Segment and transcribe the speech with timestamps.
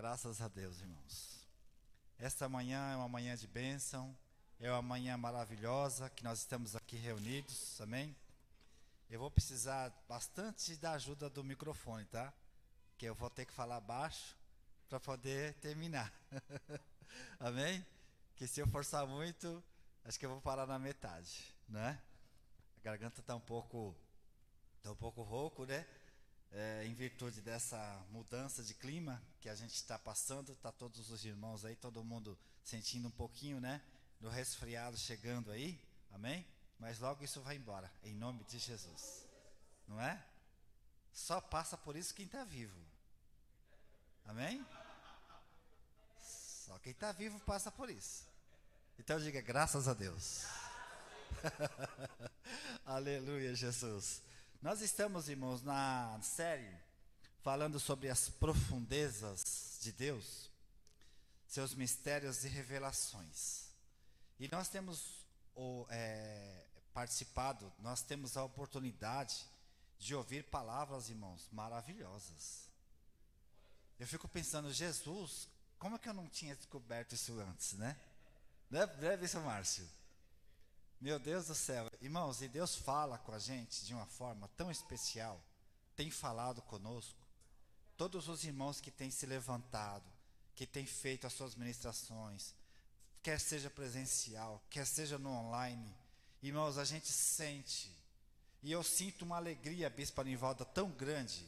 [0.00, 1.44] Graças a Deus, irmãos.
[2.20, 4.16] Esta manhã é uma manhã de bênção,
[4.60, 8.14] é uma manhã maravilhosa que nós estamos aqui reunidos, amém?
[9.10, 12.32] Eu vou precisar bastante da ajuda do microfone, tá?
[12.96, 14.36] Que eu vou ter que falar baixo
[14.88, 16.12] para poder terminar.
[17.40, 17.84] amém?
[18.36, 19.60] Que se eu forçar muito,
[20.04, 22.00] acho que eu vou parar na metade, né?
[22.76, 23.92] A garganta está um pouco,
[24.80, 25.84] tá um pouco rouco, né?
[26.52, 27.78] É, em virtude dessa
[28.10, 32.38] mudança de clima que a gente está passando, está todos os irmãos aí, todo mundo
[32.64, 33.82] sentindo um pouquinho, né,
[34.20, 35.80] do resfriado chegando aí,
[36.12, 36.46] amém?
[36.78, 39.24] Mas logo isso vai embora, em nome de Jesus,
[39.86, 40.22] não é?
[41.12, 42.78] Só passa por isso quem está vivo,
[44.24, 44.64] amém?
[46.20, 48.26] Só quem está vivo passa por isso.
[48.98, 50.44] Então diga graças a Deus.
[52.84, 54.22] Aleluia, Jesus.
[54.60, 56.68] Nós estamos, irmãos, na série
[57.44, 60.50] falando sobre as profundezas de Deus,
[61.46, 63.68] seus mistérios e revelações.
[64.40, 65.24] E nós temos
[65.54, 69.46] o, é, participado, nós temos a oportunidade
[69.96, 72.68] de ouvir palavras, irmãos, maravilhosas.
[73.98, 77.96] Eu fico pensando, Jesus, como é que eu não tinha descoberto isso antes, né?
[78.68, 79.88] Deve, deve isso, Márcio.
[81.00, 84.68] Meu Deus do céu, irmãos, e Deus fala com a gente de uma forma tão
[84.68, 85.40] especial,
[85.94, 87.16] tem falado conosco.
[87.96, 90.04] Todos os irmãos que têm se levantado,
[90.56, 92.52] que têm feito as suas ministrações,
[93.22, 95.94] quer seja presencial, quer seja no online,
[96.42, 97.96] irmãos, a gente sente,
[98.60, 101.46] e eu sinto uma alegria, Bispo Anivalda, tão grande,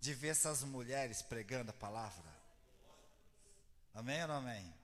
[0.00, 2.34] de ver essas mulheres pregando a palavra.
[3.94, 4.74] Amém ou não amém?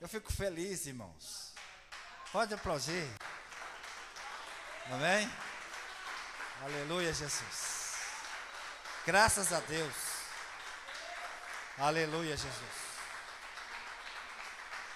[0.00, 1.52] Eu fico feliz, irmãos.
[2.32, 3.06] Pode aplaudir.
[4.90, 5.30] Amém?
[6.62, 7.94] Aleluia, Jesus.
[9.06, 9.94] Graças a Deus.
[11.78, 12.82] Aleluia, Jesus.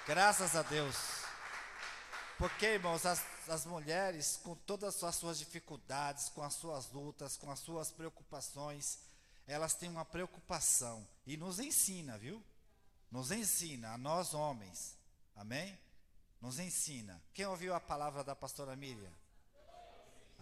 [0.06, 0.96] Graças a Deus.
[2.38, 7.50] Porque, irmãos, as, as mulheres, com todas as suas dificuldades, com as suas lutas, com
[7.50, 8.98] as suas preocupações,
[9.46, 12.42] elas têm uma preocupação e nos ensina, viu?
[13.10, 14.96] Nos ensina, a nós homens.
[15.34, 15.78] Amém?
[16.40, 17.22] Nos ensina.
[17.32, 19.25] Quem ouviu a palavra da pastora Miriam?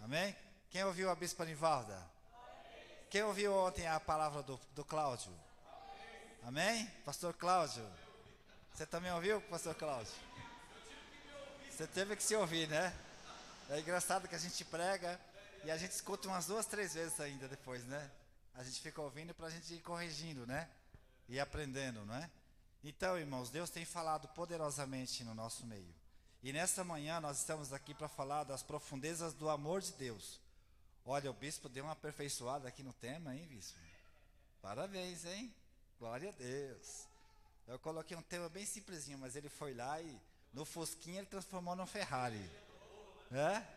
[0.03, 0.35] Amém?
[0.69, 2.01] Quem ouviu a Bispa Nivalda?
[3.09, 5.31] Quem ouviu ontem a palavra do, do Cláudio?
[6.43, 6.85] Amém?
[7.03, 7.85] Pastor Cláudio?
[8.73, 10.13] Você também ouviu, Pastor Cláudio?
[11.71, 12.93] Você teve que se ouvir, né?
[13.69, 15.19] É engraçado que a gente prega
[15.63, 18.11] e a gente escuta umas duas, três vezes ainda depois, né?
[18.53, 20.69] A gente fica ouvindo para a gente ir corrigindo, né?
[21.27, 22.29] E aprendendo, não é?
[22.83, 25.93] Então, irmãos, Deus tem falado poderosamente no nosso meio.
[26.45, 30.39] E nessa manhã nós estamos aqui para falar das profundezas do amor de Deus.
[31.03, 33.79] Olha, o bispo deu uma aperfeiçoada aqui no tema, hein, bispo?
[34.61, 35.51] Parabéns, hein?
[35.97, 37.07] Glória a Deus.
[37.67, 40.21] Eu coloquei um tema bem simplesinho, mas ele foi lá e
[40.53, 42.47] no Fusquinha ele transformou num Ferrari.
[43.31, 43.67] Né?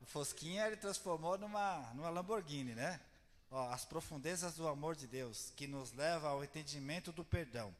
[0.00, 2.98] O Fusquinha ele transformou numa, numa Lamborghini, né?
[3.50, 7.76] Ó, as profundezas do amor de Deus, que nos leva ao entendimento do perdão,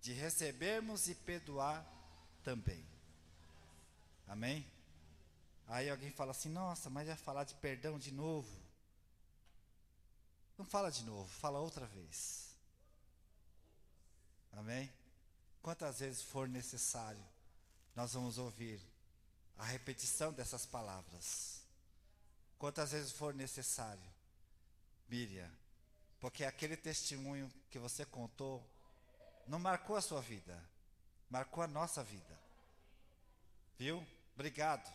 [0.00, 1.86] de recebermos e perdoar
[2.42, 2.95] também.
[4.26, 4.66] Amém?
[5.66, 8.66] Aí alguém fala assim: nossa, mas vai falar de perdão de novo.
[10.58, 12.56] Não fala de novo, fala outra vez.
[14.52, 14.90] Amém?
[15.62, 17.22] Quantas vezes for necessário,
[17.94, 18.80] nós vamos ouvir
[19.58, 21.60] a repetição dessas palavras.
[22.58, 24.10] Quantas vezes for necessário,
[25.08, 25.50] Miriam,
[26.20, 28.64] porque aquele testemunho que você contou
[29.46, 30.58] não marcou a sua vida,
[31.28, 32.38] marcou a nossa vida.
[33.78, 34.06] Viu?
[34.36, 34.92] Obrigado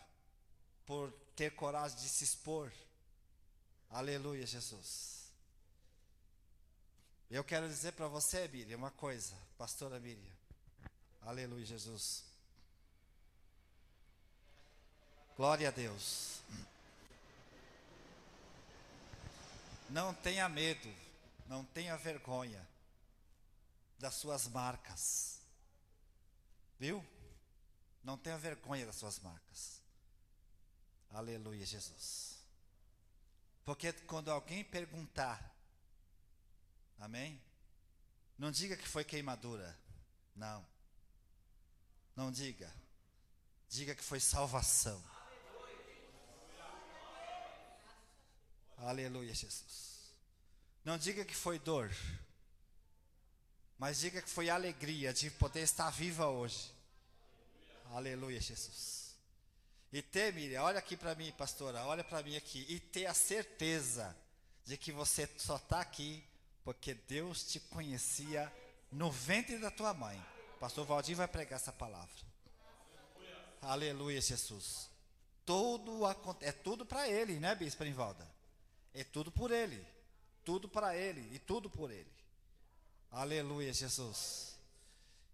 [0.86, 2.72] por ter coragem de se expor.
[3.90, 5.32] Aleluia, Jesus.
[7.30, 10.32] Eu quero dizer para você, Miriam, uma coisa, pastora Miriam.
[11.24, 12.24] Aleluia, Jesus.
[15.36, 16.40] Glória a Deus.
[19.90, 20.94] Não tenha medo,
[21.48, 22.66] não tenha vergonha
[23.98, 25.40] das suas marcas.
[26.80, 27.04] Viu?
[28.04, 29.82] Não tenha vergonha das suas marcas.
[31.10, 32.38] Aleluia, Jesus.
[33.64, 35.56] Porque quando alguém perguntar,
[37.00, 37.42] amém?
[38.38, 39.78] Não diga que foi queimadura.
[40.36, 40.66] Não.
[42.16, 42.74] Não diga.
[43.70, 45.02] Diga que foi salvação.
[48.78, 50.12] Aleluia, Jesus.
[50.84, 51.92] Não diga que foi dor.
[53.78, 56.74] Mas diga que foi alegria de poder estar viva hoje.
[57.94, 59.16] Aleluia, Jesus.
[59.92, 62.66] E ter, Miriam, olha aqui para mim, pastora, olha para mim aqui.
[62.70, 64.16] E ter a certeza
[64.66, 66.24] de que você só está aqui
[66.64, 68.52] porque Deus te conhecia
[68.92, 70.24] no ventre da tua mãe.
[70.60, 72.16] Pastor Valdir vai pregar essa palavra.
[73.62, 74.90] Aleluia, Jesus.
[75.46, 76.02] Todo
[76.40, 78.28] é tudo para ele, né, Bispo Nivalda?
[78.94, 79.86] É tudo por ele.
[80.46, 82.12] Tudo para ele e tudo por ele.
[83.12, 84.58] Aleluia, Jesus.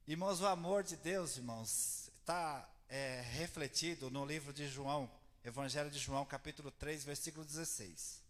[0.08, 5.10] Irmãos, o amor de Deus, irmãos, está é, refletido no livro de João,
[5.46, 8.22] Evangelho de João, capítulo 3, versículo 16.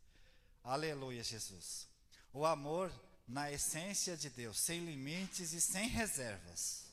[0.63, 1.87] Aleluia, Jesus.
[2.31, 2.91] O amor
[3.27, 6.85] na essência de Deus, sem limites e sem reservas.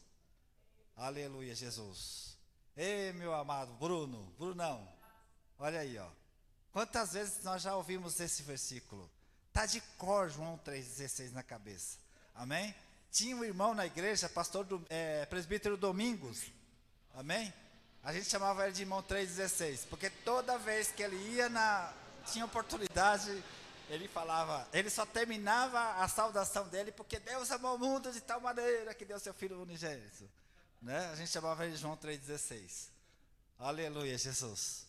[0.97, 2.39] Aleluia, Jesus.
[2.75, 4.91] Ei, meu amado Bruno, Brunão,
[5.59, 6.09] olha aí, ó.
[6.73, 9.11] Quantas vezes nós já ouvimos esse versículo?
[9.53, 11.99] Tá de cor João 3,16 na cabeça.
[12.35, 12.75] Amém?
[13.13, 16.54] Tinha um irmão na igreja, pastor do, é, presbítero Domingos.
[17.15, 17.53] Amém?
[18.03, 21.93] A gente chamava ele de irmão 3,16, porque toda vez que ele ia na.
[22.27, 23.43] tinha oportunidade,
[23.89, 28.41] ele falava, ele só terminava a saudação dele, porque Deus amou o mundo de tal
[28.41, 30.29] maneira que deu seu filho unigênito.
[30.83, 31.11] Né?
[31.11, 32.89] A gente chamava ele de João 3,16.
[33.59, 34.87] Aleluia, Jesus.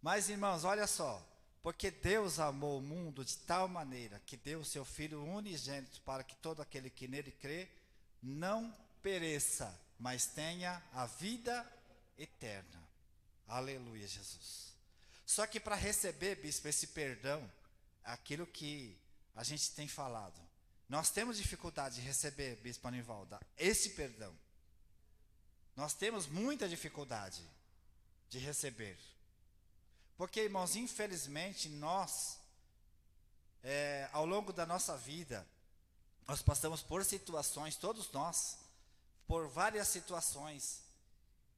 [0.00, 1.24] Mas irmãos, olha só.
[1.62, 6.22] Porque Deus amou o mundo de tal maneira que deu o seu Filho unigênito para
[6.22, 7.68] que todo aquele que nele crê
[8.22, 8.72] não
[9.02, 11.66] pereça, mas tenha a vida
[12.16, 12.82] eterna.
[13.46, 14.74] Aleluia, Jesus.
[15.26, 17.50] Só que para receber, bispo, esse perdão,
[18.04, 18.96] aquilo que
[19.34, 20.40] a gente tem falado,
[20.88, 24.34] nós temos dificuldade de receber, bispo Anivalda, esse perdão.
[25.76, 27.42] Nós temos muita dificuldade
[28.30, 28.98] de receber.
[30.16, 32.38] Porque, irmãos, infelizmente, nós,
[33.62, 35.46] é, ao longo da nossa vida,
[36.26, 38.58] nós passamos por situações, todos nós,
[39.28, 40.82] por várias situações,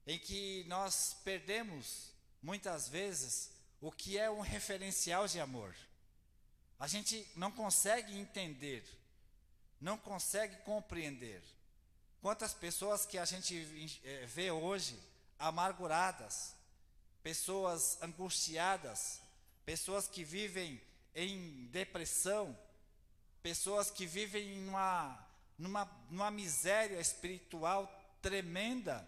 [0.05, 2.11] em que nós perdemos,
[2.43, 5.75] muitas vezes, o que é um referencial de amor.
[6.77, 8.83] A gente não consegue entender,
[9.79, 11.41] não consegue compreender.
[12.21, 14.99] Quantas pessoas que a gente é, vê hoje
[15.39, 16.53] amarguradas,
[17.23, 19.21] pessoas angustiadas,
[19.65, 20.81] pessoas que vivem
[21.15, 22.57] em depressão,
[23.41, 25.30] pessoas que vivem numa,
[25.61, 27.87] numa, numa miséria espiritual
[28.21, 29.07] tremenda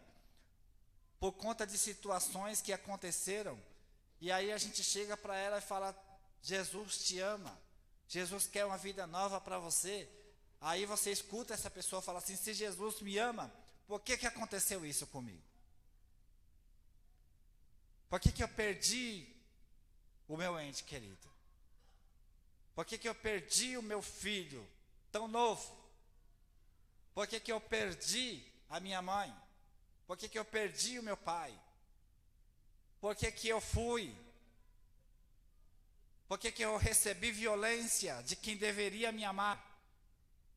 [1.20, 3.60] por conta de situações que aconteceram.
[4.22, 5.96] E aí a gente chega para ela e fala:
[6.42, 7.60] Jesus te ama,
[8.08, 10.08] Jesus quer uma vida nova para você.
[10.62, 13.52] Aí você escuta essa pessoa falar assim: se Jesus me ama,
[13.88, 15.42] por que, que aconteceu isso comigo?
[18.10, 19.28] Por que, que eu perdi
[20.28, 21.34] o meu ente querido?
[22.76, 24.68] Por que, que eu perdi o meu filho
[25.12, 25.83] tão novo?
[27.14, 29.34] Por que, que eu perdi a minha mãe?
[30.08, 31.54] Por que, que eu perdi o meu pai?
[33.00, 34.16] Por que, que eu fui?
[36.28, 39.64] Por que, que eu recebi violência de quem deveria me amar?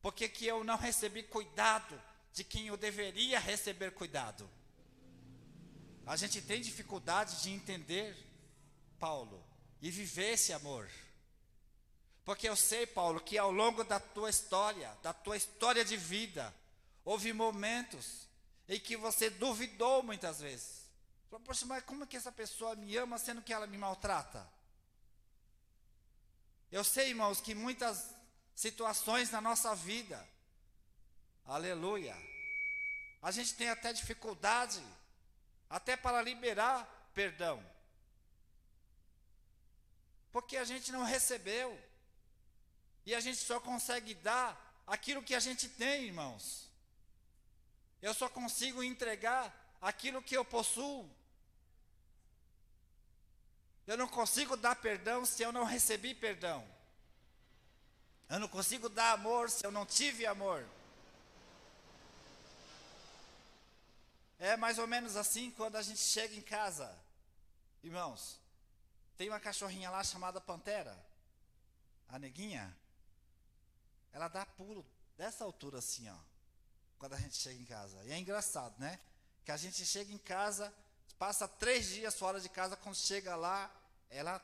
[0.01, 2.01] Por que, que eu não recebi cuidado
[2.33, 4.49] de quem eu deveria receber cuidado?
[6.07, 8.17] A gente tem dificuldade de entender,
[8.99, 9.45] Paulo,
[9.83, 10.89] e viver esse amor.
[12.27, 16.53] Porque eu sei, Paulo, que ao longo da tua história, da tua história de vida,
[17.05, 18.27] houve momentos
[18.69, 20.91] em que você duvidou muitas vezes.
[21.31, 24.45] Falou, poxa, mas como é que essa pessoa me ama sendo que ela me maltrata?
[26.73, 28.13] Eu sei, irmãos, que muitas
[28.57, 30.29] situações na nossa vida,
[31.45, 32.17] aleluia,
[33.23, 34.83] a gente tem até dificuldade
[35.71, 37.65] até para liberar perdão.
[40.33, 41.86] Porque a gente não recebeu.
[43.07, 46.69] E a gente só consegue dar aquilo que a gente tem, irmãos.
[48.03, 51.09] Eu só consigo entregar aquilo que eu possuo.
[53.87, 56.67] Eu não consigo dar perdão se eu não recebi perdão.
[58.29, 60.67] Eu não consigo dar amor se eu não tive amor.
[64.39, 66.93] É mais ou menos assim quando a gente chega em casa.
[67.85, 68.41] Irmãos,
[69.17, 70.99] tem uma cachorrinha lá chamada Pantera.
[72.09, 72.77] A neguinha.
[74.17, 74.85] Ela dá pulo
[75.19, 76.17] dessa altura assim, ó.
[76.99, 78.03] Quando a gente chega em casa.
[78.05, 78.99] E é engraçado, né?
[79.45, 80.73] Que a gente chega em casa,
[81.19, 83.71] passa três dias fora de casa, quando chega lá,
[84.09, 84.43] ela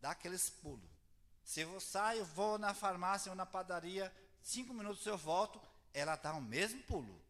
[0.00, 0.88] dá aqueles pulos.
[1.44, 4.10] Se eu saio, vou na farmácia ou na padaria,
[4.42, 5.60] cinco minutos eu volto,
[5.92, 7.20] ela dá o mesmo pulo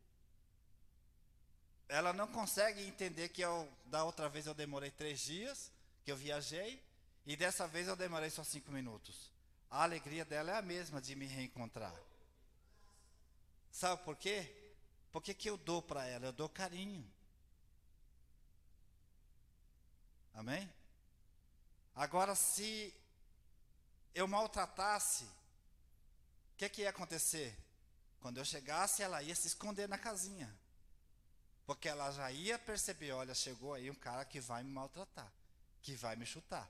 [1.90, 5.73] ela não consegue entender que eu, da outra vez eu demorei três dias,
[6.04, 6.80] que eu viajei,
[7.26, 9.28] e dessa vez eu demorei só cinco minutos.
[9.71, 11.95] A alegria dela é a mesma de me reencontrar.
[13.71, 14.53] Sabe por quê?
[15.12, 16.27] Porque que eu dou para ela?
[16.27, 17.09] Eu dou carinho.
[20.35, 20.69] Amém?
[21.95, 22.95] Agora, se
[24.15, 27.57] eu maltratasse, o que, que ia acontecer?
[28.21, 30.53] Quando eu chegasse, ela ia se esconder na casinha.
[31.67, 35.33] Porque ela já ia perceber, olha, chegou aí um cara que vai me maltratar,
[35.83, 36.69] que vai me chutar,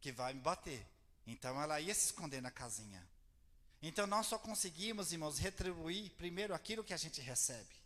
[0.00, 0.86] que vai me bater.
[1.30, 3.06] Então ela ia se esconder na casinha.
[3.80, 7.80] Então nós só conseguimos, irmãos, retribuir primeiro aquilo que a gente recebe.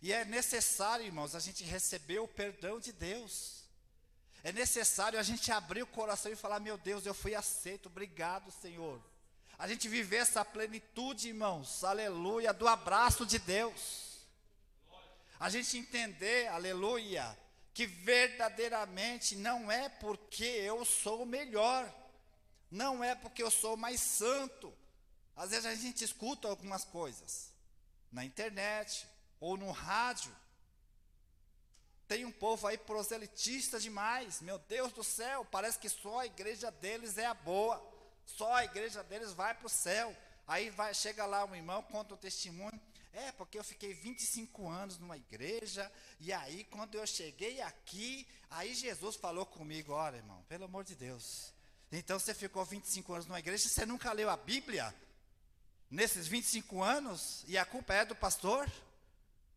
[0.00, 3.62] E é necessário, irmãos, a gente receber o perdão de Deus.
[4.42, 8.50] É necessário a gente abrir o coração e falar: Meu Deus, eu fui aceito, obrigado,
[8.50, 9.00] Senhor.
[9.58, 14.26] A gente viver essa plenitude, irmãos, aleluia, do abraço de Deus.
[15.38, 17.38] A gente entender, aleluia,
[17.74, 21.88] que verdadeiramente não é porque eu sou melhor,
[22.72, 24.72] não é porque eu sou mais santo.
[25.36, 27.52] Às vezes a gente escuta algumas coisas
[28.10, 29.06] na internet
[29.38, 30.34] ou no rádio.
[32.08, 34.40] Tem um povo aí proselitista demais.
[34.40, 37.76] Meu Deus do céu, parece que só a igreja deles é a boa.
[38.24, 40.16] Só a igreja deles vai para o céu.
[40.48, 42.80] Aí vai, chega lá um irmão, conta o testemunho.
[43.12, 48.74] É, porque eu fiquei 25 anos numa igreja, e aí quando eu cheguei aqui, aí
[48.74, 51.52] Jesus falou comigo, olha irmão, pelo amor de Deus,
[51.92, 54.94] então você ficou 25 anos numa igreja, você nunca leu a Bíblia?
[55.90, 57.44] Nesses 25 anos?
[57.46, 58.66] E a culpa é do pastor?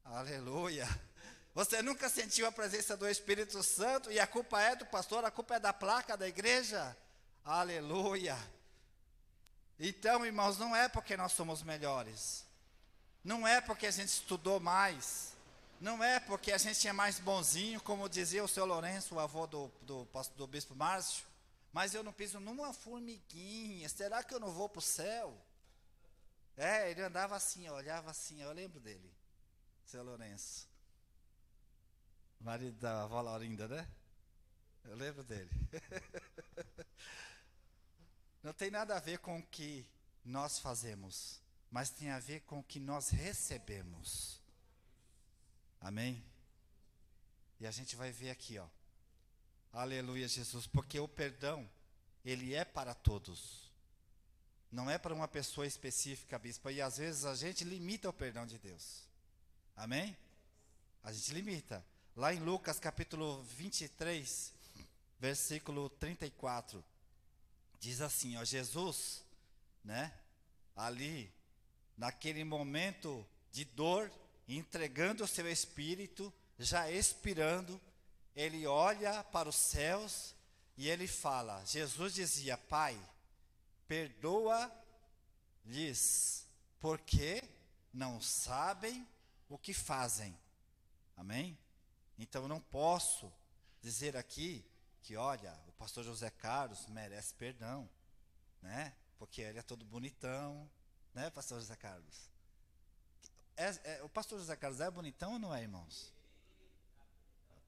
[0.04, 0.86] Aleluia.
[1.54, 5.32] Você nunca sentiu a presença do Espírito Santo e a culpa é do pastor, a
[5.32, 6.96] culpa é da placa da igreja?
[7.46, 8.38] Aleluia.
[9.80, 12.44] Então, irmãos, não é porque nós somos melhores.
[13.24, 15.32] Não é porque a gente estudou mais.
[15.80, 19.48] Não é porque a gente é mais bonzinho, como dizia o seu Lourenço, o avô
[19.48, 21.24] do, do, do bispo Márcio
[21.76, 25.38] mas eu não piso numa formiguinha, será que eu não vou para o céu?
[26.56, 29.14] É, ele andava assim, olhava assim, eu lembro dele,
[29.84, 30.70] seu Lourenço.
[32.40, 33.86] Marido da avó Laurinda, né?
[34.86, 35.50] Eu lembro dele.
[38.42, 39.86] não tem nada a ver com o que
[40.24, 44.42] nós fazemos, mas tem a ver com o que nós recebemos.
[45.82, 46.24] Amém?
[47.60, 48.66] E a gente vai ver aqui, ó.
[49.76, 51.70] Aleluia, Jesus, porque o perdão,
[52.24, 53.70] ele é para todos.
[54.72, 56.70] Não é para uma pessoa específica, bispo.
[56.70, 59.02] E às vezes a gente limita o perdão de Deus.
[59.76, 60.16] Amém?
[61.04, 61.86] A gente limita.
[62.16, 64.54] Lá em Lucas capítulo 23,
[65.20, 66.82] versículo 34,
[67.78, 69.26] diz assim, ó, Jesus,
[69.84, 70.14] né?
[70.74, 71.30] Ali,
[71.98, 74.10] naquele momento de dor,
[74.48, 77.80] entregando o seu espírito, já expirando,
[78.36, 80.36] ele olha para os céus
[80.78, 83.00] e ele fala: Jesus dizia, Pai,
[83.88, 84.76] perdoa-lhes,
[86.80, 87.44] porque
[87.94, 89.08] não sabem
[89.48, 90.38] o que fazem.
[91.16, 91.58] Amém?
[92.18, 93.32] Então não posso
[93.82, 94.66] dizer aqui
[95.02, 97.90] que, olha, o pastor José Carlos merece perdão,
[98.62, 98.94] né?
[99.18, 100.70] Porque ele é todo bonitão,
[101.14, 102.30] né, pastor José Carlos?
[103.56, 106.15] É, é, o pastor José Carlos é bonitão ou não é, irmãos?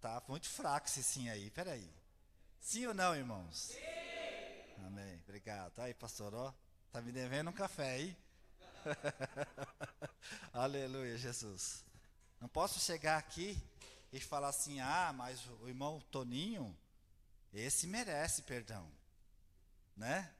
[0.01, 1.89] Tá muito fraco esse sim aí, peraí.
[2.59, 3.73] Sim ou não, irmãos?
[3.73, 3.97] Sim.
[4.85, 5.79] Amém, obrigado.
[5.79, 6.53] Aí, pastor, ó,
[6.91, 8.17] tá me devendo um café aí?
[10.53, 11.83] Aleluia, Jesus.
[12.39, 13.61] Não posso chegar aqui
[14.13, 16.77] e falar assim, ah, mas o irmão Toninho,
[17.51, 18.87] esse merece perdão.
[19.95, 20.31] Né?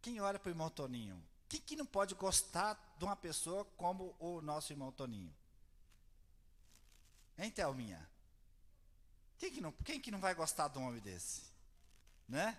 [0.00, 1.20] Quem olha para o irmão Toninho?
[1.48, 5.34] Quem que não pode gostar de uma pessoa como o nosso irmão Toninho?
[7.36, 8.08] Hein, Thelminha?
[9.40, 11.40] Quem que não, quem que não vai gostar de um homem desse?
[12.28, 12.56] Né?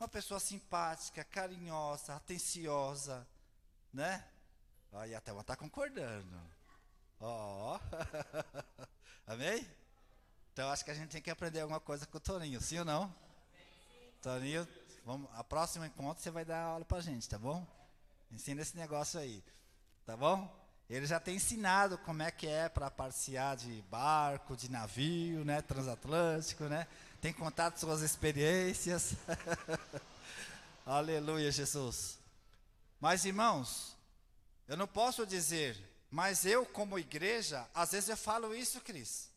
[0.00, 3.28] Uma pessoa simpática, carinhosa, atenciosa,
[3.92, 4.26] né?
[4.94, 6.40] Aí até uma tá concordando.
[7.20, 7.76] Ó.
[7.76, 7.80] Oh.
[9.30, 9.68] Amém?
[10.52, 12.86] Então acho que a gente tem que aprender alguma coisa com o Toninho, sim ou
[12.86, 13.14] não?
[14.22, 14.66] Toninho,
[15.04, 17.66] vamos, a próxima encontro você vai dar aula pra gente, tá bom?
[18.32, 19.44] Ensina esse negócio aí.
[20.06, 20.63] Tá bom?
[20.88, 25.62] Ele já tem ensinado como é que é para parciar de barco, de navio, né,
[25.62, 26.86] transatlântico, né?
[27.22, 29.14] Tem contado suas experiências.
[30.84, 32.18] Aleluia, Jesus.
[33.00, 33.96] Mas irmãos,
[34.68, 35.76] eu não posso dizer,
[36.10, 39.30] mas eu como igreja, às vezes eu falo isso, Cris.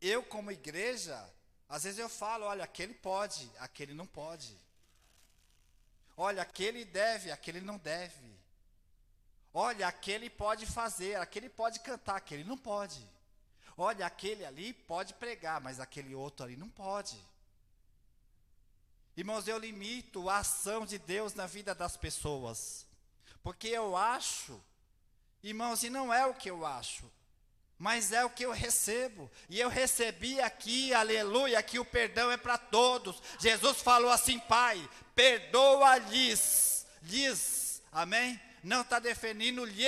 [0.00, 1.24] Eu como igreja,
[1.68, 4.58] às vezes eu falo, olha, aquele pode, aquele não pode.
[6.16, 8.31] Olha, aquele deve, aquele não deve.
[9.54, 13.06] Olha, aquele pode fazer, aquele pode cantar, aquele não pode.
[13.76, 17.18] Olha, aquele ali pode pregar, mas aquele outro ali não pode.
[19.14, 22.86] Irmãos, eu limito a ação de Deus na vida das pessoas.
[23.42, 24.58] Porque eu acho,
[25.42, 27.10] irmãos, e não é o que eu acho,
[27.78, 29.30] mas é o que eu recebo.
[29.50, 33.20] E eu recebi aqui, aleluia, que o perdão é para todos.
[33.38, 38.40] Jesus falou assim, Pai, perdoa-lhes, lhes, amém?
[38.62, 39.86] Não está definindo lhe,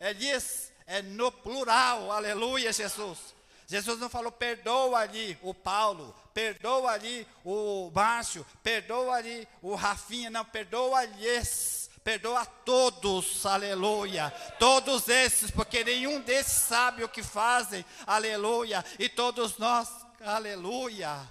[0.00, 3.34] é lhes, é no plural, aleluia, Jesus.
[3.66, 10.28] Jesus não falou perdoa ali o Paulo, perdoa ali o Márcio, perdoa ali o Rafinha,
[10.30, 17.84] não, perdoa lhes, perdoa todos, aleluia, todos esses, porque nenhum desses sabe o que fazem,
[18.06, 19.88] aleluia, e todos nós,
[20.20, 21.26] aleluia,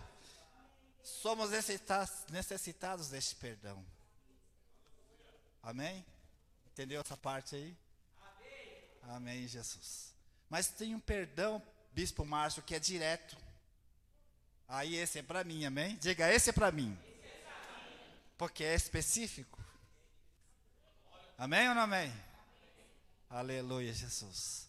[1.04, 1.52] somos
[2.32, 3.86] necessitados deste perdão.
[5.62, 6.04] Amém?
[6.74, 7.78] Entendeu essa parte aí?
[8.20, 9.16] Amém.
[9.16, 10.12] Amém, Jesus.
[10.50, 11.62] Mas tem um perdão,
[11.92, 13.38] Bispo Márcio, que é direto.
[14.68, 15.96] Aí esse é para mim, amém?
[15.98, 16.98] Diga, esse é para mim.
[18.40, 19.64] Porque é específico.
[21.38, 22.12] Amém ou não amém?
[23.30, 24.68] Aleluia, Jesus.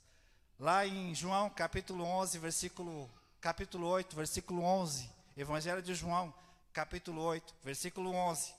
[0.61, 6.35] Lá em João capítulo 11, versículo capítulo 8, versículo 11, Evangelho de João,
[6.71, 8.55] capítulo 8, versículo 11,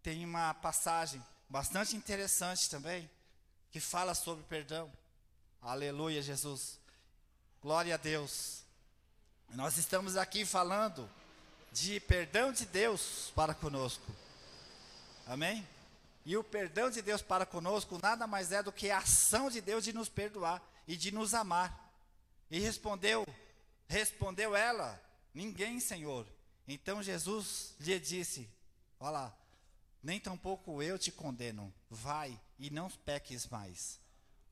[0.00, 1.20] tem uma passagem
[1.54, 3.08] bastante interessante também,
[3.70, 4.92] que fala sobre perdão.
[5.62, 6.80] Aleluia, Jesus.
[7.62, 8.64] Glória a Deus.
[9.50, 11.08] Nós estamos aqui falando
[11.70, 14.04] de perdão de Deus para conosco.
[15.28, 15.64] Amém?
[16.26, 19.60] E o perdão de Deus para conosco nada mais é do que a ação de
[19.60, 21.88] Deus de nos perdoar e de nos amar.
[22.50, 23.24] E respondeu,
[23.86, 25.00] respondeu ela,
[25.32, 26.26] ninguém, Senhor.
[26.66, 28.50] Então Jesus lhe disse:
[28.98, 29.43] Olha lá,
[30.04, 31.72] nem tampouco eu te condeno.
[31.90, 33.98] Vai e não peques mais.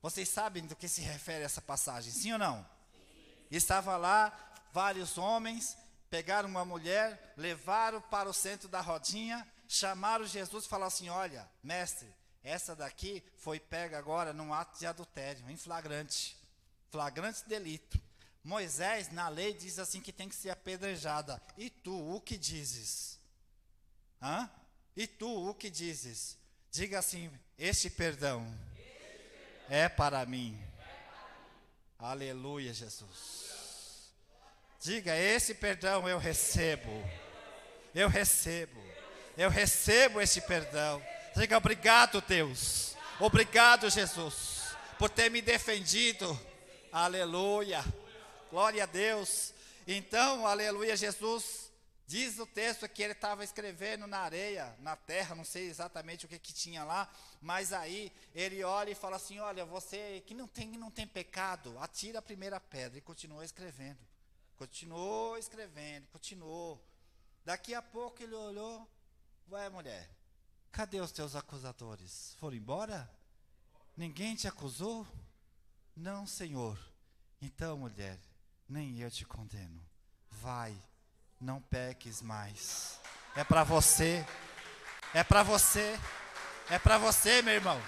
[0.01, 2.65] Vocês sabem do que se refere essa passagem, sim ou não?
[2.91, 3.47] Sim.
[3.51, 5.77] Estava lá vários homens,
[6.09, 11.49] pegaram uma mulher, levaram para o centro da rodinha, chamaram Jesus e falaram assim: Olha,
[11.61, 16.35] mestre, essa daqui foi pega agora num ato de adultério, em flagrante,
[16.89, 18.01] flagrante delito.
[18.43, 21.41] Moisés, na lei, diz assim que tem que ser apedrejada.
[21.57, 23.17] E tu, o que dizes?
[24.21, 24.49] Hã?
[24.95, 26.37] E tu, o que dizes?
[26.71, 28.45] Diga assim: Este perdão,
[29.69, 30.59] é para mim.
[31.97, 34.11] Aleluia, Jesus.
[34.79, 36.91] Diga: Esse perdão eu recebo.
[37.95, 38.81] Eu recebo.
[39.37, 41.01] Eu recebo esse perdão.
[41.35, 42.95] Diga: Obrigado, Deus.
[43.19, 46.39] Obrigado, Jesus, por ter me defendido.
[46.91, 47.83] Aleluia.
[48.51, 49.53] Glória a Deus.
[49.87, 51.62] Então, aleluia, Jesus
[52.13, 56.29] Diz o texto que ele estava escrevendo na areia, na terra, não sei exatamente o
[56.29, 60.47] que, que tinha lá, mas aí ele olha e fala assim: Olha, você que não
[60.47, 62.99] tem, não tem pecado, atira a primeira pedra.
[62.99, 63.97] E continuou escrevendo.
[64.55, 66.79] Continuou escrevendo, continuou.
[67.43, 68.87] Daqui a pouco ele olhou:
[69.49, 70.07] Ué, mulher,
[70.71, 72.35] cadê os teus acusadores?
[72.37, 73.09] Foram embora?
[73.97, 75.07] Ninguém te acusou?
[75.95, 76.77] Não, Senhor.
[77.41, 78.19] Então, mulher,
[78.69, 79.83] nem eu te condeno.
[80.29, 80.79] Vai
[81.43, 82.97] não peques mais.
[83.35, 84.25] É para você.
[85.13, 85.99] É para você.
[86.69, 87.79] É para você, meu irmão.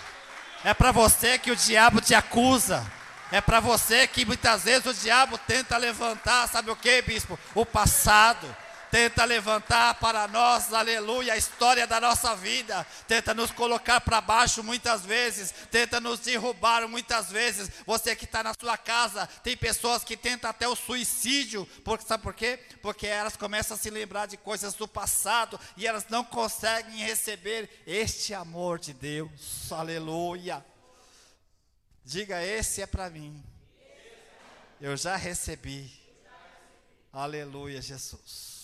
[0.63, 2.85] É para você que o diabo te acusa.
[3.31, 7.39] É para você que muitas vezes o diabo tenta levantar, sabe o que, bispo?
[7.55, 8.55] O passado
[8.95, 14.63] tenta levantar para nós, aleluia, a história da nossa vida, tenta nos colocar para baixo
[14.63, 17.69] muitas vezes, tenta nos derrubar muitas vezes.
[17.85, 22.23] Você que está na sua casa, tem pessoas que tentam até o suicídio, porque, sabe
[22.23, 22.57] por quê?
[22.81, 27.69] Porque elas começam a se lembrar de coisas do passado e elas não conseguem receber
[27.85, 30.65] este amor de Deus, aleluia.
[32.01, 33.43] Diga, esse é para mim.
[34.79, 35.91] Eu já recebi.
[37.11, 38.54] Aleluia, Jesus.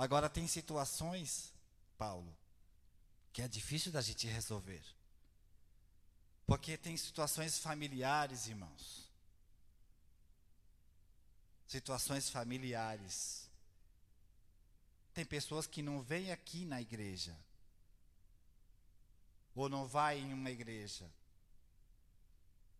[0.00, 1.52] Agora, tem situações,
[1.98, 2.34] Paulo,
[3.34, 4.82] que é difícil da gente resolver.
[6.46, 9.06] Porque tem situações familiares, irmãos.
[11.68, 13.46] Situações familiares.
[15.12, 17.36] Tem pessoas que não vêm aqui na igreja.
[19.54, 21.12] Ou não vai em uma igreja.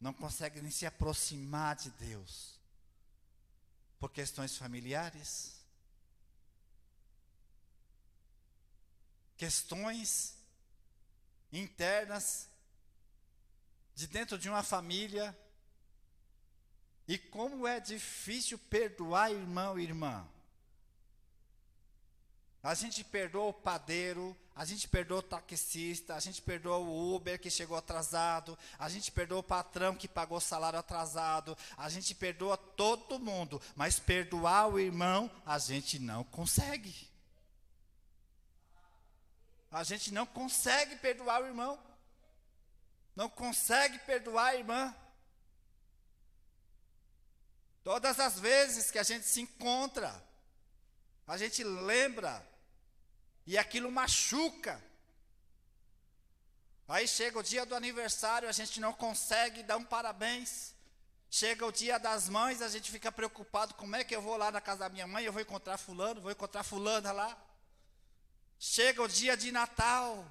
[0.00, 2.58] Não conseguem nem se aproximar de Deus.
[3.98, 5.59] Por questões familiares
[9.40, 10.34] questões
[11.50, 12.46] internas
[13.94, 15.34] de dentro de uma família.
[17.08, 20.28] E como é difícil perdoar irmão e irmã.
[22.62, 27.40] A gente perdoa o padeiro, a gente perdoa o taxista, a gente perdoa o Uber
[27.40, 32.58] que chegou atrasado, a gente perdoa o patrão que pagou salário atrasado, a gente perdoa
[32.58, 37.09] todo mundo, mas perdoar o irmão a gente não consegue.
[39.70, 41.78] A gente não consegue perdoar o irmão.
[43.14, 44.94] Não consegue perdoar a irmã.
[47.82, 50.22] Todas as vezes que a gente se encontra,
[51.26, 52.44] a gente lembra,
[53.46, 54.82] e aquilo machuca.
[56.88, 60.74] Aí chega o dia do aniversário, a gente não consegue dar um parabéns.
[61.30, 64.50] Chega o dia das mães, a gente fica preocupado, como é que eu vou lá
[64.50, 67.40] na casa da minha mãe, eu vou encontrar fulano, vou encontrar fulana lá.
[68.62, 70.22] Chega o dia de Natal,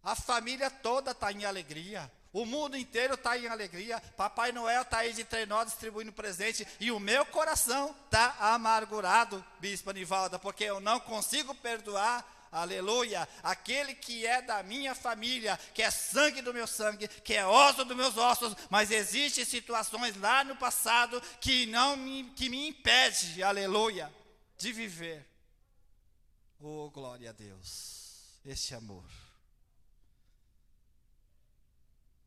[0.00, 2.08] a família toda está em alegria.
[2.32, 4.00] O mundo inteiro está em alegria.
[4.16, 6.64] Papai Noel está aí de trenó distribuindo presente.
[6.78, 13.94] E o meu coração está amargurado, Bispo Anivalda, porque eu não consigo perdoar aleluia, aquele
[13.94, 17.96] que é da minha família, que é sangue do meu sangue, que é osso dos
[17.96, 24.10] meus ossos, mas existem situações lá no passado que não me, que me impede, aleluia,
[24.56, 25.35] de viver.
[26.60, 29.04] Oh, glória a Deus, este amor.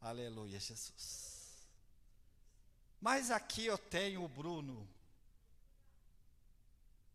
[0.01, 1.39] Aleluia, Jesus.
[3.01, 4.87] Mas aqui eu tenho o Bruno.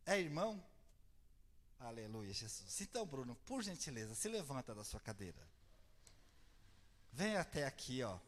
[0.07, 0.62] É irmão?
[1.81, 2.81] Aleluia, Jesus.
[2.81, 5.40] Então, Bruno, por gentileza, se levanta da sua cadeira.
[7.12, 8.18] Vem até aqui, ó,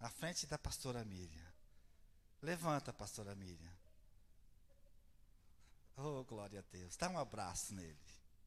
[0.00, 1.46] à frente da pastora Miriam.
[2.42, 3.72] Levanta, pastora Miriam.
[5.96, 6.96] Oh, glória a Deus.
[6.96, 7.96] Dá um abraço nele,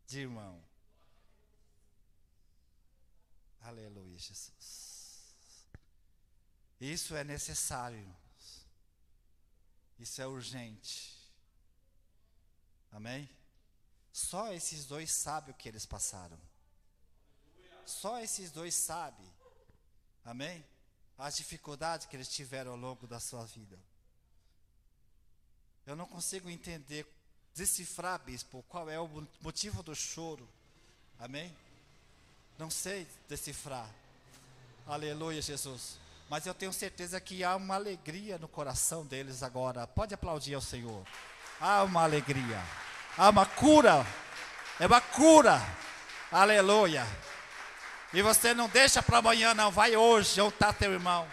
[0.10, 0.60] de irmão.
[3.62, 5.68] Aleluia, Jesus.
[6.82, 8.68] Isso é necessário, irmãos.
[10.00, 11.16] Isso é urgente.
[12.92, 13.30] Amém?
[14.12, 16.40] Só esses dois sabem o que eles passaram.
[17.86, 19.32] Só esses dois sabem.
[20.26, 20.66] Amém?
[21.18, 23.80] As dificuldades que eles tiveram ao longo da sua vida.
[25.86, 27.06] Eu não consigo entender,
[27.60, 29.10] decifrar, bispo, qual é o
[29.42, 30.48] motivo do choro.
[31.20, 31.54] Amém?
[32.58, 33.88] Não sei decifrar.
[34.88, 36.00] Aleluia, Jesus.
[36.30, 39.86] Mas eu tenho certeza que há uma alegria no coração deles agora.
[39.86, 41.06] Pode aplaudir ao Senhor.
[41.60, 42.64] Há uma alegria.
[43.18, 44.06] Há uma cura.
[44.80, 45.62] É uma cura.
[46.32, 47.06] Aleluia.
[48.14, 49.70] E você não deixa para amanhã, não.
[49.70, 51.28] Vai hoje onde está teu irmão.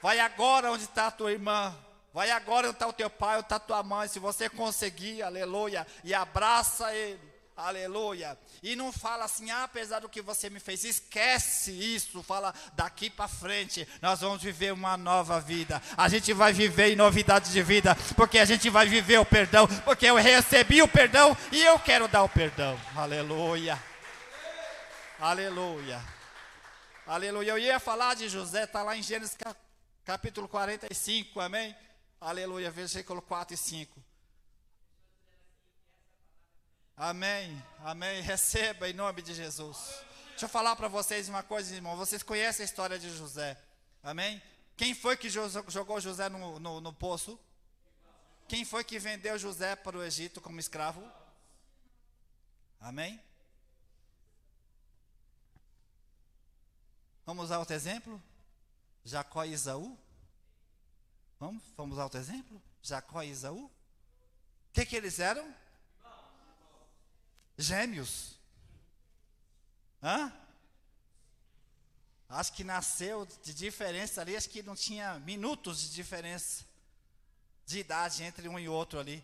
[0.00, 1.76] Vai agora onde está tua irmã.
[2.14, 4.06] Vai agora onde está o teu pai, onde está tua mãe.
[4.06, 5.84] Se você conseguir, aleluia.
[6.04, 7.34] E abraça ele.
[7.56, 8.38] Aleluia.
[8.62, 12.22] E não fala assim, ah, apesar do que você me fez, esquece isso.
[12.22, 15.82] Fala daqui para frente, nós vamos viver uma nova vida.
[15.96, 19.66] A gente vai viver em novidade de vida, porque a gente vai viver o perdão,
[19.84, 22.78] porque eu recebi o perdão e eu quero dar o perdão.
[22.94, 23.76] Aleluia.
[25.18, 26.00] Aleluia.
[27.08, 27.50] Aleluia.
[27.50, 29.36] Eu ia falar de José, está lá em Gênesis
[30.04, 31.74] capítulo 45, amém?
[32.24, 34.02] Aleluia, versículo 4 e 5.
[36.96, 38.22] Amém, amém.
[38.22, 39.76] Receba em nome de Jesus.
[40.30, 41.98] Deixa eu falar para vocês uma coisa, irmão.
[41.98, 43.60] Vocês conhecem a história de José,
[44.02, 44.42] amém?
[44.74, 47.38] Quem foi que jogou José no, no, no poço?
[48.48, 51.06] Quem foi que vendeu José para o Egito como escravo?
[52.80, 53.20] Amém?
[57.26, 58.18] Vamos usar outro exemplo?
[59.04, 59.98] Jacó e Isaú?
[61.38, 62.62] Vamos, vamos usar outro exemplo?
[62.82, 63.64] Jacó e Isaú?
[63.64, 63.70] O
[64.72, 65.54] que, que eles eram?
[67.56, 68.38] Gêmeos.
[70.02, 70.32] Hã?
[72.28, 76.64] Acho que nasceu de diferença ali, acho que não tinha minutos de diferença
[77.64, 79.22] de idade entre um e outro ali.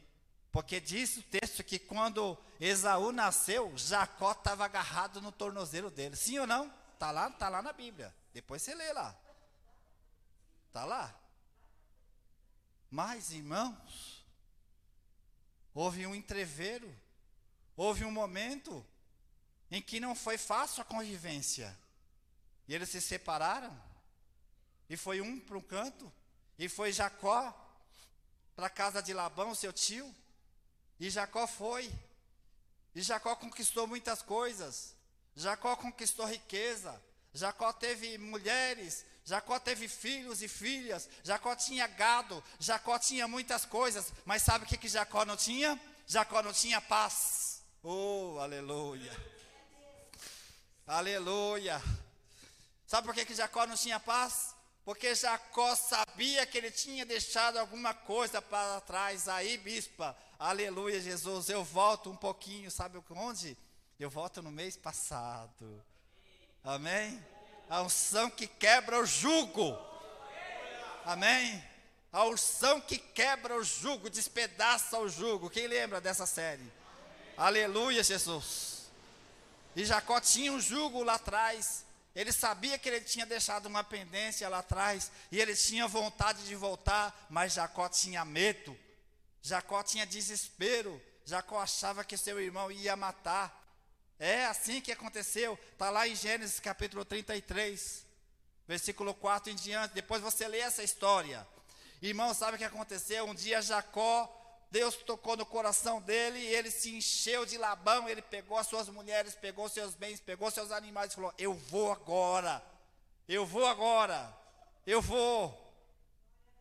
[0.52, 6.16] Porque diz o texto que quando Esaú nasceu, Jacó estava agarrado no tornozelo dele.
[6.16, 6.72] Sim ou não?
[6.94, 8.14] Está lá, tá lá na Bíblia.
[8.32, 9.14] Depois você lê lá.
[10.68, 11.14] Está lá.
[12.90, 14.24] Mas, irmãos,
[15.72, 16.92] houve um entreveiro
[17.82, 18.86] Houve um momento
[19.70, 21.74] em que não foi fácil a convivência.
[22.68, 23.74] E eles se separaram.
[24.86, 26.12] E foi um para um canto.
[26.58, 27.54] E foi Jacó
[28.54, 30.14] para a casa de Labão, seu tio.
[30.98, 31.90] E Jacó foi.
[32.94, 34.94] E Jacó conquistou muitas coisas.
[35.34, 37.02] Jacó conquistou riqueza.
[37.32, 39.06] Jacó teve mulheres.
[39.30, 41.08] Jacó teve filhos e filhas.
[41.22, 42.42] Jacó tinha gado.
[42.58, 44.12] Jacó tinha muitas coisas.
[44.24, 45.80] Mas sabe o que, que Jacó não tinha?
[46.04, 47.62] Jacó não tinha paz.
[47.80, 49.16] Oh, aleluia.
[50.84, 51.80] Aleluia.
[52.88, 54.52] Sabe por que, que Jacó não tinha paz?
[54.84, 59.28] Porque Jacó sabia que ele tinha deixado alguma coisa para trás.
[59.28, 61.48] Aí, bispa, aleluia, Jesus.
[61.48, 63.56] Eu volto um pouquinho, sabe onde?
[63.96, 65.80] Eu volto no mês passado.
[66.64, 67.24] Amém?
[67.70, 69.78] A unção que quebra o jugo.
[71.04, 71.64] Amém?
[72.12, 75.48] A unção que quebra o jugo, despedaça o jugo.
[75.48, 76.70] Quem lembra dessa série?
[77.36, 78.90] Aleluia, Jesus.
[79.76, 81.84] E Jacó tinha um jugo lá atrás.
[82.14, 85.12] Ele sabia que ele tinha deixado uma pendência lá atrás.
[85.30, 87.28] E ele tinha vontade de voltar.
[87.30, 88.76] Mas Jacó tinha medo.
[89.40, 91.00] Jacó tinha desespero.
[91.24, 93.59] Jacó achava que seu irmão ia matar.
[94.20, 95.58] É assim que aconteceu.
[95.72, 98.04] Está lá em Gênesis capítulo 33,
[98.68, 99.94] versículo 4 em diante.
[99.94, 101.48] Depois você lê essa história.
[102.02, 103.24] Irmão, sabe o que aconteceu?
[103.24, 104.30] Um dia Jacó,
[104.70, 108.90] Deus tocou no coração dele, e ele se encheu de Labão, ele pegou as suas
[108.90, 112.62] mulheres, pegou seus bens, pegou seus animais e falou: Eu vou agora,
[113.26, 114.30] eu vou agora,
[114.86, 115.58] eu vou.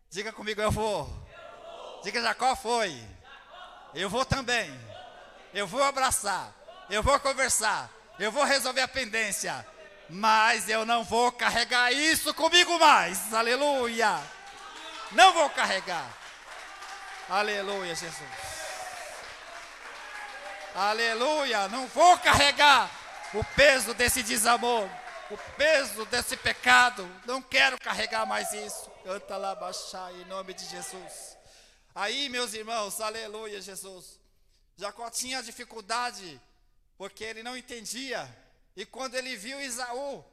[0.09, 1.01] Diga comigo, eu vou.
[1.01, 2.01] Eu vou.
[2.03, 2.91] Diga Jacó foi.
[2.91, 3.91] Jacó.
[3.93, 4.71] Eu vou também.
[5.53, 6.55] Eu vou abraçar,
[6.89, 9.65] eu vou conversar, eu vou resolver a pendência,
[10.09, 13.33] mas eu não vou carregar isso comigo mais.
[13.33, 14.19] Aleluia.
[15.11, 16.07] Não vou carregar.
[17.29, 18.49] Aleluia, Jesus.
[20.73, 21.67] Aleluia.
[21.67, 22.89] Não vou carregar
[23.33, 24.89] o peso desse desamor,
[25.29, 27.09] o peso desse pecado.
[27.25, 28.89] Não quero carregar mais isso.
[29.03, 31.37] Canta lá, baixar em nome de Jesus.
[31.93, 34.19] Aí, meus irmãos, aleluia, Jesus.
[34.77, 36.39] Jacó tinha dificuldade,
[36.99, 38.29] porque ele não entendia.
[38.75, 40.23] E quando ele viu Isaú,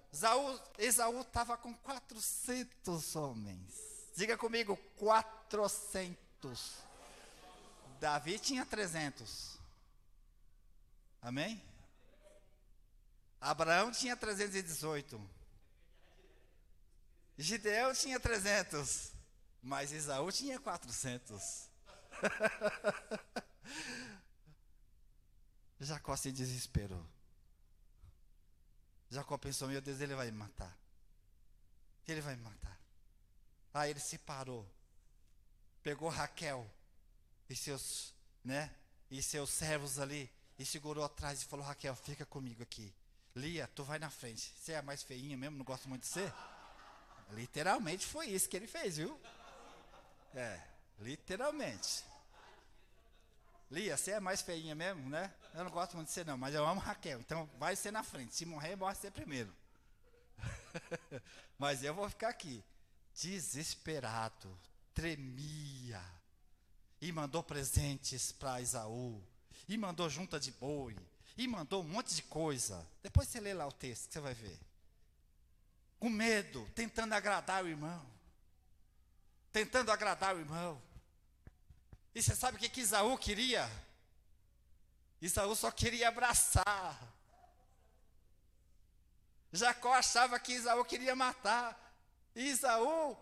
[0.76, 3.72] Esaú estava com 400 homens.
[4.16, 6.72] Diga comigo, 400.
[8.00, 9.60] Davi tinha 300.
[11.22, 11.62] Amém?
[13.40, 15.20] Abraão tinha 318.
[17.38, 19.12] Gideão tinha 300.
[19.62, 21.68] Mas Isaú tinha 400.
[25.80, 27.04] Jacó se desesperou.
[29.10, 30.76] Jacó pensou: meu Deus, ele vai me matar.
[32.06, 32.78] Ele vai me matar.
[33.74, 34.66] Aí ele se parou,
[35.82, 36.68] pegou Raquel
[37.48, 38.74] e seus, né,
[39.10, 42.92] e seus servos ali e segurou atrás e falou: Raquel, fica comigo aqui.
[43.34, 44.50] Lia, tu vai na frente.
[44.58, 46.32] Você é a mais feinha mesmo, não gosto muito de ser?
[47.32, 49.20] Literalmente foi isso que ele fez, viu?
[50.34, 50.60] É,
[51.00, 52.04] literalmente.
[53.70, 55.34] Lia, você é mais feinha mesmo, né?
[55.56, 57.18] Eu não gosto muito de ser não, mas eu amo Raquel.
[57.18, 58.34] Então vai ser na frente.
[58.34, 59.50] Se morrer, morre ser primeiro.
[61.58, 62.62] mas eu vou ficar aqui
[63.14, 64.54] desesperado,
[64.92, 66.04] tremia,
[67.00, 69.18] e mandou presentes para Isaú,
[69.66, 70.94] e mandou junta de boi,
[71.38, 72.86] e mandou um monte de coisa.
[73.02, 74.60] Depois você lê lá o texto, que você vai ver.
[75.98, 78.06] Com medo, tentando agradar o irmão.
[79.50, 80.82] Tentando agradar o irmão.
[82.14, 83.66] E você sabe o que, que Isaú queria?
[85.20, 87.00] Isaú só queria abraçar.
[89.52, 91.78] Jacó achava que Isaú queria matar.
[92.34, 93.16] Isaú,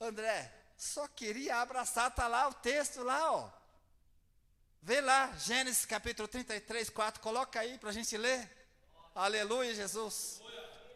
[0.00, 3.50] André, só queria abraçar, está lá o texto lá, ó.
[4.82, 8.50] Vê lá, Gênesis capítulo 33, 4, coloca aí para a gente ler.
[9.14, 10.42] Aleluia, Jesus.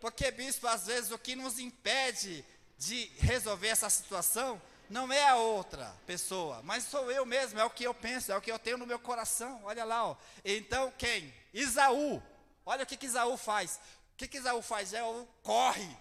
[0.00, 2.44] Porque, bispo, às vezes o que nos impede
[2.78, 7.70] de resolver essa situação não é a outra pessoa, mas sou eu mesmo, é o
[7.70, 9.60] que eu penso, é o que eu tenho no meu coração.
[9.64, 10.16] Olha lá, ó.
[10.44, 11.34] Então, quem?
[11.52, 12.22] Isaú.
[12.64, 13.80] Olha o que, que Isaú faz.
[14.12, 14.92] O que, que Isaú faz?
[14.92, 15.96] É o corre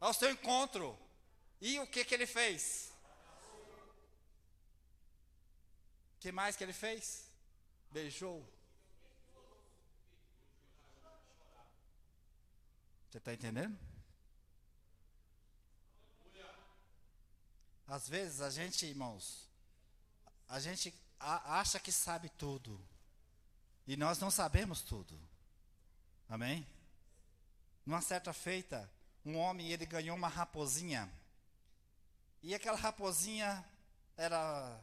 [0.00, 0.98] ao seu encontro.
[1.60, 2.92] E o que, que ele fez?
[6.16, 7.28] O que mais que ele fez?
[7.90, 8.46] Beijou.
[13.10, 13.87] Você está entendendo?
[17.88, 19.48] Às vezes a gente, irmãos,
[20.46, 22.78] a gente acha que sabe tudo.
[23.86, 25.18] E nós não sabemos tudo.
[26.28, 26.66] Amém?
[27.86, 28.88] Numa certa feita,
[29.24, 31.10] um homem ele ganhou uma raposinha.
[32.42, 33.64] E aquela raposinha
[34.14, 34.78] era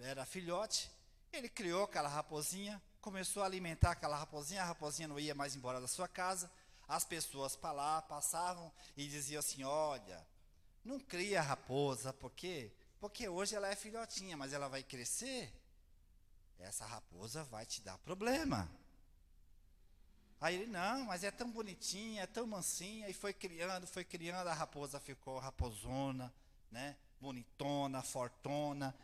[0.00, 0.90] era filhote.
[1.32, 5.80] Ele criou aquela raposinha, começou a alimentar aquela raposinha, a raposinha não ia mais embora
[5.80, 6.50] da sua casa.
[6.88, 10.26] As pessoas para lá passavam e diziam assim: "Olha,
[10.84, 12.72] não cria raposa, por quê?
[13.00, 15.52] Porque hoje ela é filhotinha, mas ela vai crescer.
[16.58, 18.70] Essa raposa vai te dar problema."
[20.40, 24.48] Aí ele, não, mas é tão bonitinha, é tão mansinha, e foi criando, foi criando,
[24.48, 26.30] a raposa ficou raposona,
[26.70, 26.96] né?
[27.18, 28.94] Bonitona, fortona,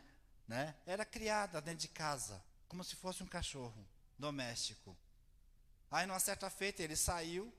[0.47, 0.75] né?
[0.85, 3.87] Era criada dentro de casa, como se fosse um cachorro
[4.19, 4.95] doméstico.
[5.89, 7.51] Aí, numa certa feita, ele saiu,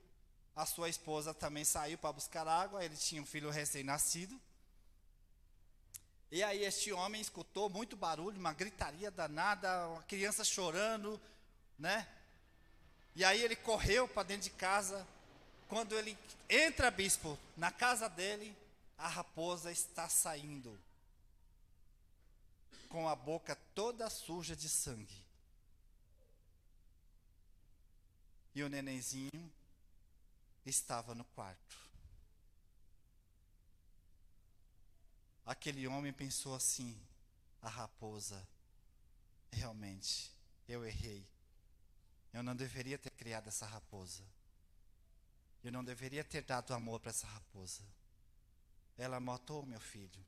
[0.55, 4.39] a sua esposa também saiu para buscar água, ele tinha um filho recém-nascido.
[6.31, 11.19] E aí este homem escutou muito barulho, uma gritaria danada, uma criança chorando,
[11.77, 12.07] né?
[13.15, 15.07] E aí ele correu para dentro de casa.
[15.67, 16.17] Quando ele
[16.49, 18.55] entra, bispo, na casa dele,
[18.97, 20.79] a raposa está saindo
[22.89, 25.23] com a boca toda suja de sangue.
[28.55, 29.51] E o nenenzinho
[30.65, 31.77] estava no quarto.
[35.45, 36.97] Aquele homem pensou assim:
[37.61, 38.47] a raposa,
[39.51, 40.31] realmente,
[40.67, 41.27] eu errei
[42.31, 44.23] Eu não deveria ter criado essa raposa.
[45.63, 47.83] Eu não deveria ter dado amor para essa raposa.
[48.97, 50.25] Ela matou meu filho.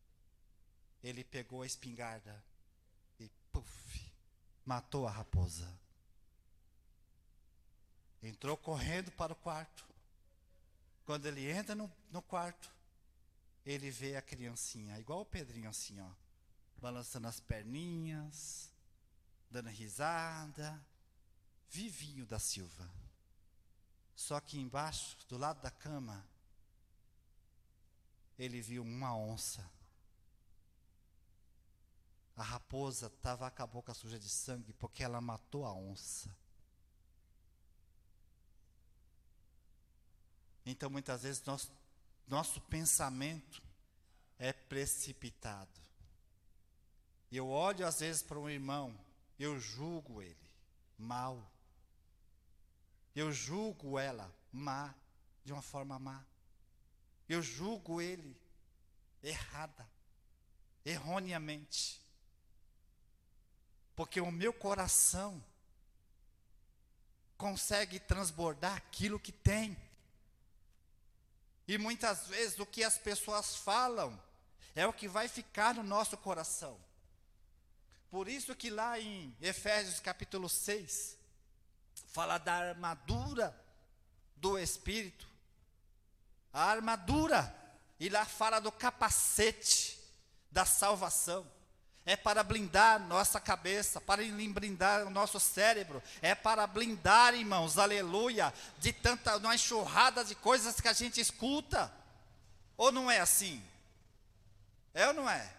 [1.03, 2.43] Ele pegou a espingarda
[3.19, 4.11] e, puf,
[4.63, 5.67] matou a raposa.
[8.21, 9.94] Entrou correndo para o quarto.
[11.05, 12.69] Quando ele entra no, no quarto,
[13.65, 16.09] ele vê a criancinha, igual o Pedrinho assim, ó,
[16.77, 18.71] balançando as perninhas,
[19.49, 20.83] dando risada,
[21.69, 22.89] vivinho da Silva.
[24.15, 26.25] Só que embaixo, do lado da cama,
[28.37, 29.69] ele viu uma onça.
[32.35, 36.29] A raposa estava com a boca suja de sangue porque ela matou a onça.
[40.65, 41.43] Então, muitas vezes,
[42.27, 43.61] nosso, pensamento
[44.39, 45.79] é precipitado.
[47.31, 48.97] Eu olho, às vezes, para um irmão,
[49.37, 50.49] eu julgo ele
[50.97, 51.51] mal.
[53.15, 54.93] Eu julgo ela má,
[55.43, 56.23] de uma forma má.
[57.29, 58.35] Eu julgo ele
[59.21, 59.87] errada,
[60.83, 62.01] erroneamente.
[63.95, 65.43] Porque o meu coração
[67.37, 69.77] consegue transbordar aquilo que tem.
[71.67, 74.19] E muitas vezes o que as pessoas falam
[74.75, 76.77] é o que vai ficar no nosso coração.
[78.09, 81.17] Por isso que lá em Efésios capítulo 6,
[82.07, 83.55] fala da armadura
[84.35, 85.27] do Espírito.
[86.53, 87.53] A armadura,
[87.99, 89.99] e lá fala do capacete
[90.51, 91.45] da salvação.
[92.05, 98.53] É para blindar nossa cabeça, para blindar o nosso cérebro, é para blindar, irmãos, aleluia,
[98.77, 101.91] de tanta, uma enxurrada de coisas que a gente escuta.
[102.77, 103.63] Ou não é assim?
[104.93, 105.51] É ou não é?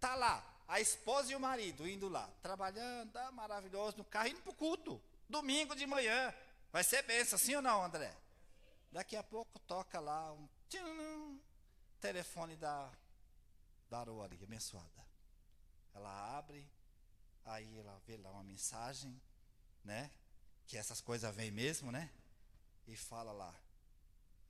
[0.00, 4.40] Tá lá, a esposa e o marido indo lá, trabalhando, tá maravilhoso, no carro, indo
[4.40, 6.34] para o culto, domingo de manhã.
[6.72, 8.12] Vai ser benção, sim ou não, André?
[8.90, 11.38] Daqui a pouco toca lá um tchum,
[12.00, 12.90] telefone da,
[13.88, 15.05] da Aroa ali, abençoada.
[15.96, 16.68] Ela abre,
[17.44, 19.18] aí ela vê lá uma mensagem,
[19.82, 20.10] né?
[20.66, 22.12] Que essas coisas vêm mesmo, né?
[22.86, 23.54] E fala lá,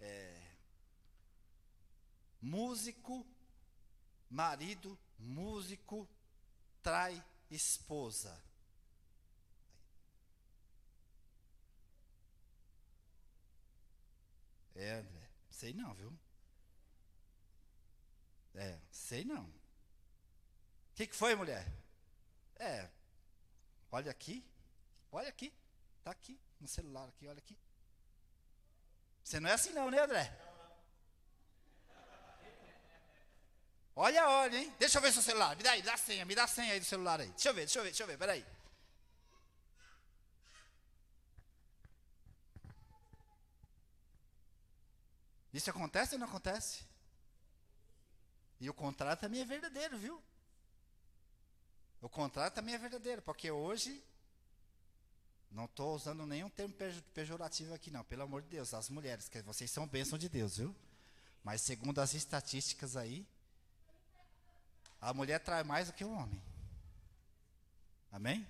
[0.01, 0.57] é,
[2.43, 3.25] músico,
[4.29, 6.09] marido músico
[6.83, 8.37] trai esposa.
[14.75, 16.13] É, André, sei não, viu?
[18.55, 19.56] É, sei não.
[20.97, 21.63] O que, que foi, mulher?
[22.59, 22.89] É,
[23.93, 24.43] olha aqui,
[25.13, 25.53] olha aqui,
[26.03, 27.55] tá aqui, no celular aqui, olha aqui.
[29.23, 30.35] Você não é assim não, né, André?
[33.95, 34.75] Olha, olha, hein?
[34.79, 35.55] Deixa eu ver seu celular.
[35.55, 37.29] Me dá aí, me dá a senha, me dá a senha aí do celular aí.
[37.29, 38.47] Deixa eu ver, deixa eu ver, deixa eu ver, peraí.
[45.53, 46.87] Isso acontece ou não acontece?
[48.59, 50.23] E o contrário também é verdadeiro, viu?
[52.01, 54.03] O contrário também é verdadeiro, porque hoje
[55.51, 56.75] não estou usando nenhum termo
[57.15, 60.59] pejorativo aqui, não, pelo amor de Deus, as mulheres, que vocês são bênção de Deus,
[60.59, 60.75] viu?
[61.43, 63.27] Mas segundo as estatísticas aí,
[65.01, 66.43] a mulher trai mais do que o homem.
[68.13, 68.47] Amém?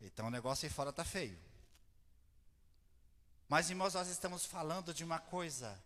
[0.00, 1.38] Então o negócio aí fora está feio.
[3.48, 5.78] Mas, irmãos, nós estamos falando de uma coisa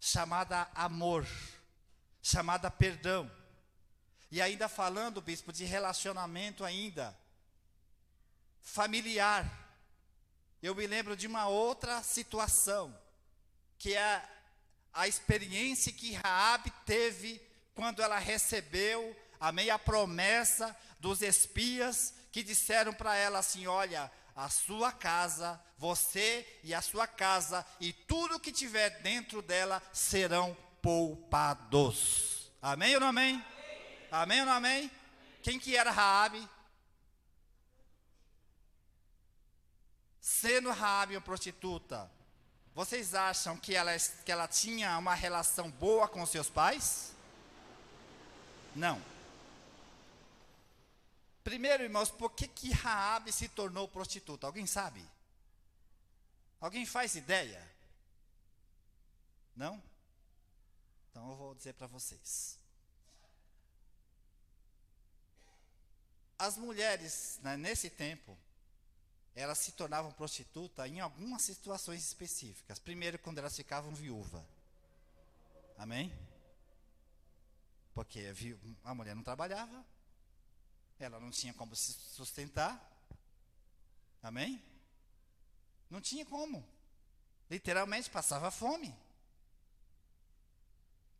[0.00, 1.26] chamada amor,
[2.22, 3.30] chamada perdão.
[4.30, 7.16] E ainda falando, bispo, de relacionamento ainda
[8.60, 9.48] familiar.
[10.62, 12.96] Eu me lembro de uma outra situação,
[13.78, 14.22] que é
[14.92, 17.40] a experiência que Raabe teve
[17.74, 24.90] quando ela recebeu, a promessa dos espias que disseram para ela assim: "Olha, a sua
[24.90, 32.94] casa, você e a sua casa e tudo que tiver dentro dela serão poupados." Amém
[32.94, 33.44] ou não amém?
[34.10, 34.90] Amém, ou não amém?
[35.42, 36.48] Quem que era Raabe?
[40.20, 42.10] Sendo Raabe uma prostituta,
[42.74, 47.12] vocês acham que ela, que ela tinha uma relação boa com seus pais?
[48.74, 49.02] Não.
[51.42, 54.46] Primeiro, irmãos, por que, que Raabe se tornou prostituta?
[54.46, 55.02] Alguém sabe?
[56.60, 57.62] Alguém faz ideia?
[59.54, 59.82] Não?
[61.10, 62.58] Então eu vou dizer para vocês.
[66.38, 68.36] As mulheres, né, nesse tempo,
[69.34, 72.78] elas se tornavam prostituta em algumas situações específicas.
[72.78, 74.44] Primeiro, quando elas ficavam viúva.
[75.78, 76.12] Amém?
[77.94, 78.34] Porque
[78.84, 79.84] a mulher não trabalhava,
[80.98, 82.96] ela não tinha como se sustentar,
[84.26, 84.60] Amém?
[85.88, 86.66] Não tinha como.
[87.48, 88.92] Literalmente passava fome.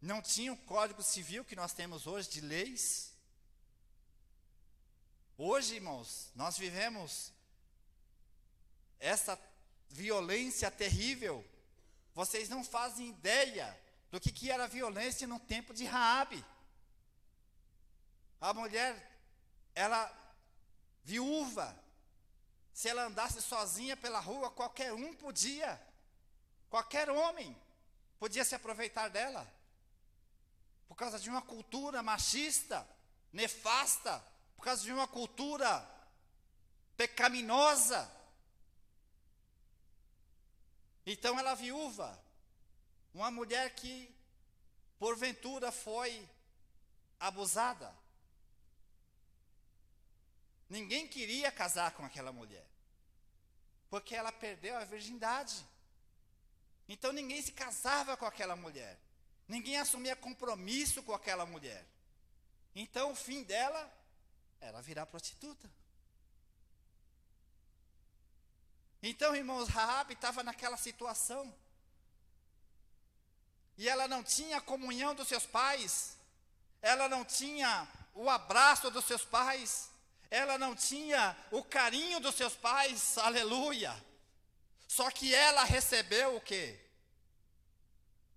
[0.02, 3.12] Não tinha o código civil que nós temos hoje de leis.
[5.38, 7.30] Hoje, irmãos, nós vivemos
[8.98, 9.38] essa
[9.90, 11.44] violência terrível.
[12.14, 13.78] Vocês não fazem ideia
[14.10, 16.42] do que, que era violência no tempo de Raabe.
[18.40, 19.20] A mulher,
[19.74, 20.10] ela
[21.04, 21.78] viúva,
[22.72, 25.78] se ela andasse sozinha pela rua, qualquer um podia,
[26.70, 27.54] qualquer homem
[28.18, 29.46] podia se aproveitar dela.
[30.88, 32.88] Por causa de uma cultura machista,
[33.30, 34.24] nefasta,
[34.56, 35.88] por causa de uma cultura
[36.96, 38.10] pecaminosa.
[41.04, 42.18] Então ela viúva,
[43.14, 44.12] uma mulher que
[44.98, 46.28] porventura foi
[47.20, 47.94] abusada.
[50.68, 52.66] Ninguém queria casar com aquela mulher,
[53.88, 55.64] porque ela perdeu a virgindade.
[56.88, 58.98] Então ninguém se casava com aquela mulher,
[59.46, 61.86] ninguém assumia compromisso com aquela mulher.
[62.74, 63.92] Então o fim dela
[64.60, 65.70] era virar prostituta.
[69.02, 71.54] Então, irmãos, Raab estava naquela situação.
[73.78, 76.16] E ela não tinha a comunhão dos seus pais.
[76.80, 79.90] Ela não tinha o abraço dos seus pais.
[80.30, 83.18] Ela não tinha o carinho dos seus pais.
[83.18, 83.94] Aleluia.
[84.88, 86.80] Só que ela recebeu o quê?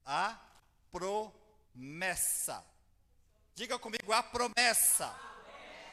[0.05, 0.38] A
[0.91, 2.63] promessa.
[3.55, 5.29] Diga comigo, a promessa.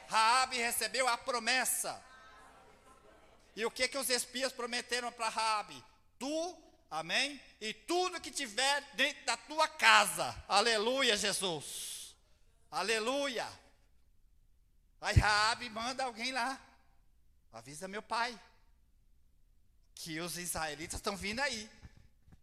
[0.08, 2.02] Raabe recebeu a promessa.
[3.54, 5.82] E o que que os espias prometeram para Raabe?
[6.18, 6.58] Tu,
[6.90, 7.40] amém?
[7.60, 10.36] E tudo que tiver dentro da tua casa.
[10.48, 12.14] Aleluia, Jesus.
[12.70, 13.46] Aleluia.
[15.00, 16.60] Aí Raabe manda alguém lá.
[17.52, 18.38] Avisa meu pai
[19.94, 21.70] que os israelitas estão vindo aí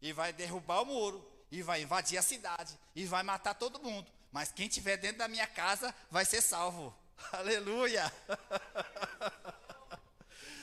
[0.01, 4.11] e vai derrubar o muro e vai invadir a cidade e vai matar todo mundo.
[4.31, 6.93] Mas quem tiver dentro da minha casa vai ser salvo.
[7.39, 8.13] Aleluia.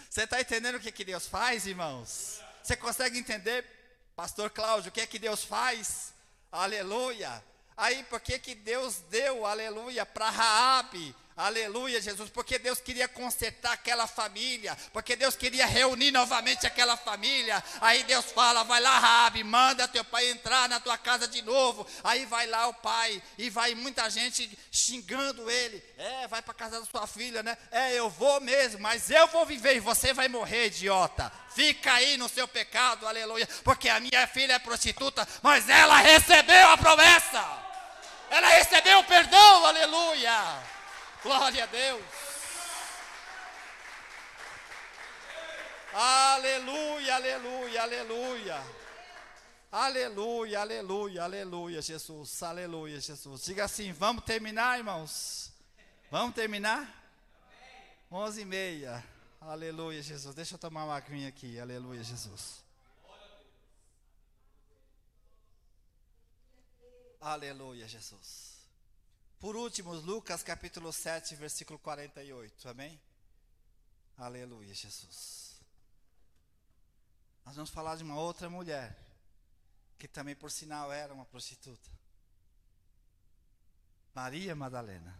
[0.09, 2.41] Você está entendendo o que, que Deus faz, irmãos?
[2.63, 3.65] Você consegue entender,
[4.15, 6.15] pastor Cláudio, o que é que Deus faz?
[6.53, 7.43] Aleluia.
[7.77, 13.73] Aí, por que, que Deus deu, aleluia, para Raabe, Aleluia, Jesus, porque Deus queria consertar
[13.73, 17.65] aquela família, porque Deus queria reunir novamente aquela família.
[17.81, 21.87] Aí Deus fala: vai lá, Rabi, manda teu pai entrar na tua casa de novo.
[22.05, 26.79] Aí vai lá o pai, e vai muita gente xingando ele: é, vai para casa
[26.79, 27.57] da sua filha, né?
[27.71, 31.33] É, eu vou mesmo, mas eu vou viver e você vai morrer, idiota.
[31.55, 36.69] Fica aí no seu pecado, aleluia, porque a minha filha é prostituta, mas ela recebeu
[36.69, 37.43] a promessa,
[38.29, 40.80] ela recebeu o perdão, aleluia.
[41.23, 42.03] Glória a Deus.
[45.93, 48.65] Aleluia, aleluia, aleluia.
[49.73, 52.43] Aleluia, aleluia, aleluia, Jesus.
[52.43, 53.45] Aleluia, Jesus.
[53.45, 55.53] Diga assim: vamos terminar, irmãos?
[56.11, 56.89] Vamos terminar?
[58.11, 59.05] Onze e meia.
[59.41, 60.35] Aleluia, Jesus.
[60.35, 61.61] Deixa eu tomar uma aguinha aqui.
[61.61, 62.65] Aleluia, Jesus.
[67.21, 68.50] Aleluia, Jesus.
[69.41, 72.69] Por último, Lucas capítulo 7, versículo 48.
[72.69, 73.01] Amém?
[74.15, 75.59] Aleluia, Jesus.
[77.47, 78.95] Nós vamos falar de uma outra mulher,
[79.99, 81.91] que também, por sinal, era uma prostituta.
[84.15, 85.19] Maria Madalena.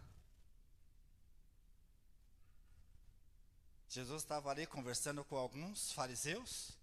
[3.89, 6.77] Jesus estava ali conversando com alguns fariseus,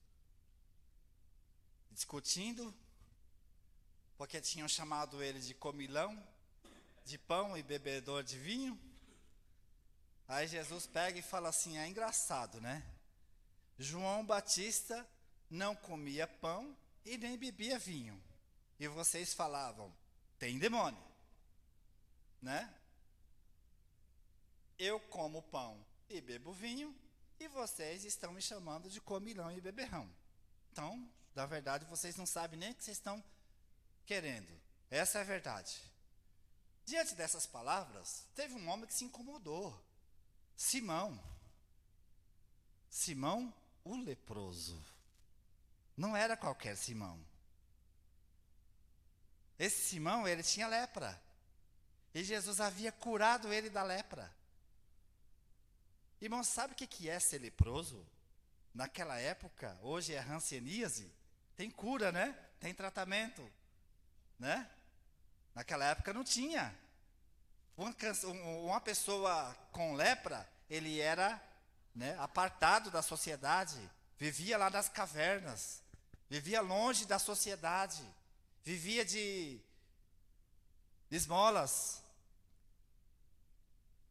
[1.93, 2.75] discutindo,
[4.17, 6.21] porque tinham chamado ele de comilão
[7.09, 8.79] de pão e bebedor de vinho.
[10.29, 12.85] Aí Jesus pega e fala assim: é engraçado, né?
[13.79, 15.09] João Batista
[15.49, 18.23] não comia pão e nem bebia vinho.
[18.79, 19.91] E vocês falavam:
[20.39, 21.03] tem demônio,
[22.43, 22.73] né?
[24.79, 26.95] Eu como pão e bebo vinho
[27.41, 30.09] e vocês estão me chamando de comilão e beberrão.
[30.71, 33.25] Então, na verdade, vocês não sabem nem o que vocês estão
[34.05, 34.53] querendo.
[34.91, 35.88] Essa é a verdade.
[36.89, 39.79] Diante dessas palavras, teve um homem que se incomodou.
[40.57, 41.23] Simão.
[42.89, 43.53] Simão,
[43.85, 44.83] o leproso.
[45.95, 47.23] Não era qualquer Simão.
[49.59, 51.23] Esse Simão, ele tinha lepra.
[52.15, 54.35] E Jesus havia curado ele da lepra.
[56.23, 58.03] Irmão, sabe o que é ser leproso?
[58.73, 61.13] Naquela época, hoje é hanseníase,
[61.55, 62.33] tem cura, né?
[62.59, 63.47] Tem tratamento,
[64.39, 64.71] né?
[65.59, 66.73] Naquela época não tinha.
[67.77, 71.43] Uma, pessoa com lepra, ele era
[71.93, 73.77] né, apartado da sociedade,
[74.17, 75.83] vivia lá nas cavernas,
[76.31, 78.05] vivia longe da sociedade,
[78.63, 79.61] vivia de,
[81.11, 82.05] de esmolas.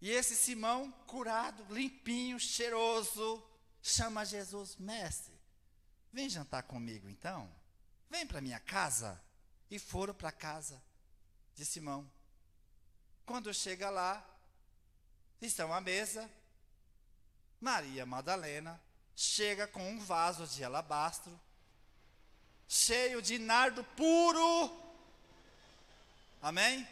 [0.01, 3.41] E esse Simão, curado, limpinho, cheiroso,
[3.81, 5.33] chama Jesus, mestre,
[6.11, 7.49] vem jantar comigo então,
[8.09, 9.17] vem para minha casa.
[9.69, 10.81] E foram para casa
[11.57, 12.09] de Simão.
[13.25, 14.23] Quando chega lá,
[15.41, 16.29] estão à mesa,
[17.59, 18.79] Maria Madalena
[19.15, 21.37] chega com um vaso de alabastro,
[22.67, 24.71] cheio de nardo puro.
[26.41, 26.87] Amém?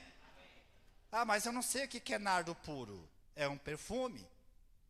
[1.12, 3.08] Ah, mas eu não sei o que é nardo puro.
[3.36, 4.28] É um perfume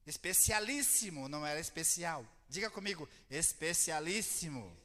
[0.08, 2.26] especialíssimo, não era especial.
[2.48, 4.76] Diga comigo, especialíssimo.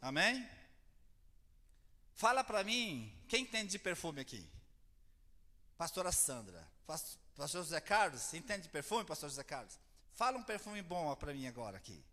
[0.00, 0.46] Amém?
[2.14, 4.48] Fala para mim, quem entende de perfume aqui?
[5.76, 6.66] Pastora Sandra.
[6.86, 9.78] Pastor José Carlos, entende de perfume, pastor José Carlos?
[10.12, 12.04] Fala um perfume bom para mim agora aqui.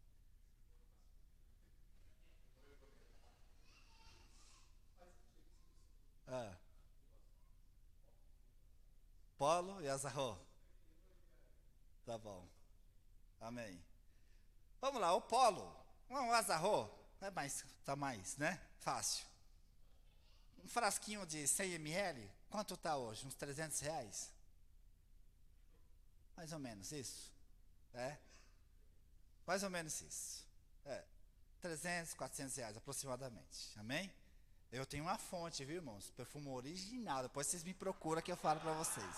[6.28, 6.56] Ah.
[9.38, 10.40] Polo e Azarro.
[12.06, 12.48] Tá bom.
[13.40, 13.82] Amém.
[14.82, 15.76] Vamos lá, o Polo.
[16.10, 16.90] Um Azarro.
[17.22, 18.62] É mais, tá mais, né?
[18.80, 19.29] Fácil.
[20.64, 23.26] Um frasquinho de 100 ml, quanto está hoje?
[23.26, 24.32] Uns 300 reais?
[26.36, 27.32] Mais ou menos isso.
[27.94, 28.18] É?
[29.46, 30.46] Mais ou menos isso.
[30.86, 31.04] É.
[31.62, 33.78] 300, 400 reais aproximadamente.
[33.78, 34.12] Amém?
[34.72, 36.12] Eu tenho uma fonte, viu, irmãos?
[36.12, 37.24] Perfume original.
[37.24, 39.16] Depois vocês me procuram que eu falo para vocês.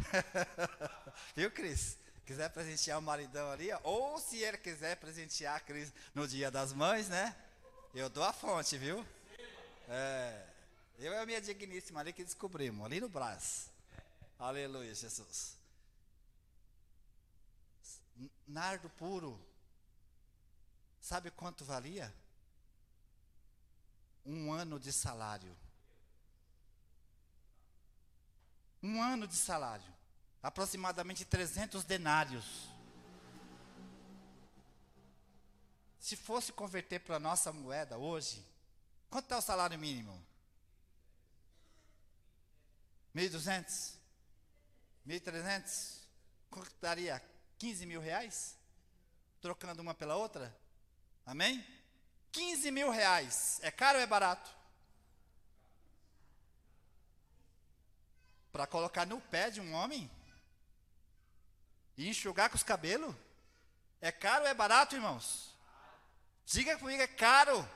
[1.34, 1.96] viu, Cris?
[2.26, 6.72] Quiser presentear o maridão ali, ou se ele quiser presentear a Cris no dia das
[6.72, 7.34] mães, né?
[7.94, 9.04] Eu dou a fonte, viu?
[9.88, 10.49] É.
[11.00, 13.70] Eu e a minha digníssima ali que descobrimos, ali no braço.
[14.38, 15.56] Aleluia, Jesus.
[18.46, 19.40] Nardo puro.
[21.00, 22.14] Sabe quanto valia?
[24.26, 25.56] Um ano de salário.
[28.82, 29.90] Um ano de salário.
[30.42, 32.44] Aproximadamente 300 denários.
[35.98, 38.44] Se fosse converter para a nossa moeda hoje,
[39.08, 40.29] quanto é o salário mínimo?
[43.14, 43.94] 1.200?
[45.06, 46.00] 1.300?
[46.50, 47.22] Quanto daria?
[47.58, 48.56] 15 mil reais?
[49.40, 50.54] Trocando uma pela outra?
[51.26, 51.64] Amém?
[52.32, 53.60] 15 mil reais.
[53.62, 54.50] É caro ou é barato?
[58.52, 60.10] Para colocar no pé de um homem?
[61.96, 63.14] E enxugar com os cabelos?
[64.00, 65.54] É caro ou é barato, irmãos?
[66.46, 67.68] Diga comigo, é caro.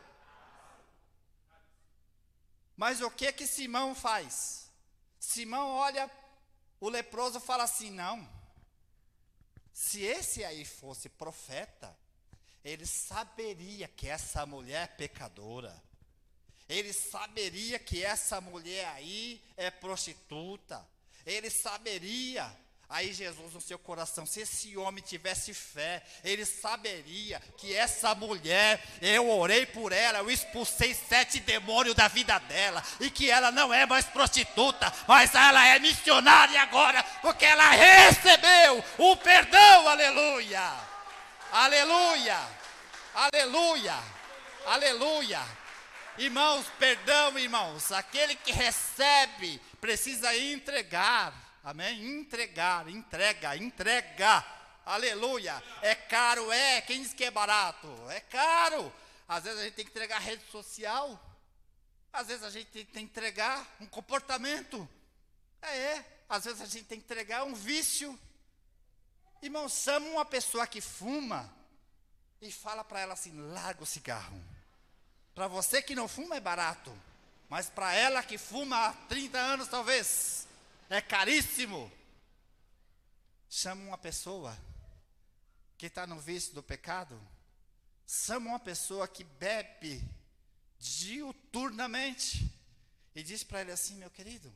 [2.76, 4.63] Mas o que que Simão faz?
[5.24, 6.10] Simão olha
[6.80, 8.28] o leproso fala assim: não.
[9.72, 11.96] Se esse aí fosse profeta,
[12.64, 15.82] ele saberia que essa mulher é pecadora.
[16.68, 20.86] Ele saberia que essa mulher aí é prostituta.
[21.26, 22.54] Ele saberia
[22.94, 28.80] Aí Jesus no seu coração, se esse homem tivesse fé, ele saberia que essa mulher,
[29.02, 33.74] eu orei por ela, eu expulsei sete demônios da vida dela, e que ela não
[33.74, 40.72] é mais prostituta, mas ela é missionária agora, porque ela recebeu o perdão, aleluia,
[41.50, 42.38] aleluia,
[43.12, 43.98] aleluia,
[44.66, 45.42] aleluia.
[46.16, 51.43] Irmãos, perdão, irmãos, aquele que recebe precisa entregar.
[51.64, 52.20] Amém?
[52.20, 54.44] Entregar, entrega, entrega.
[54.84, 55.62] Aleluia.
[55.80, 56.82] É caro, é.
[56.82, 57.88] Quem diz que é barato?
[58.10, 58.92] É caro.
[59.26, 61.18] Às vezes a gente tem que entregar rede social.
[62.12, 64.86] Às vezes a gente tem que entregar um comportamento.
[65.62, 66.24] É, é.
[66.28, 68.18] Às vezes a gente tem que entregar um vício.
[69.40, 71.50] Irmão, chama uma pessoa que fuma
[72.42, 74.38] e fala para ela assim: larga o cigarro.
[75.34, 76.94] Para você que não fuma é barato,
[77.48, 80.43] mas para ela que fuma há 30 anos talvez,
[80.88, 81.90] é caríssimo.
[83.48, 84.56] Chama uma pessoa
[85.76, 87.20] que está no vício do pecado,
[88.06, 90.02] chama uma pessoa que bebe
[90.78, 92.50] diuturnamente
[93.14, 94.54] e diz para ele assim: meu querido,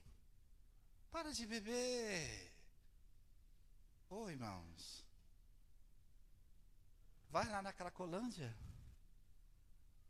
[1.10, 2.52] para de beber.
[4.10, 5.04] Ô oh, irmãos,
[7.30, 8.56] vai lá na Cracolândia,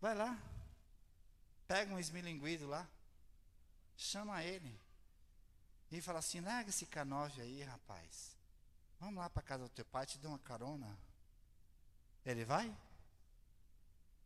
[0.00, 0.40] vai lá,
[1.66, 2.88] pega um esmilinguido lá,
[3.96, 4.87] chama ele.
[5.90, 8.36] E fala assim: larga esse K9 aí, rapaz.
[9.00, 10.98] Vamos lá para casa do teu pai, te dou uma carona.
[12.24, 12.76] Ele vai?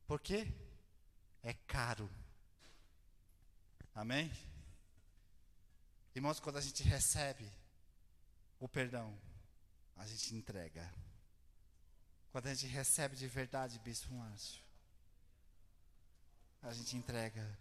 [0.07, 0.53] Por quê?
[1.43, 2.11] É caro.
[3.95, 4.33] Amém?
[6.15, 7.51] Irmãos, quando a gente recebe
[8.59, 9.19] o perdão,
[9.97, 10.93] a gente entrega.
[12.31, 14.63] Quando a gente recebe de verdade, Bispo Márcio,
[16.63, 17.59] a gente entrega.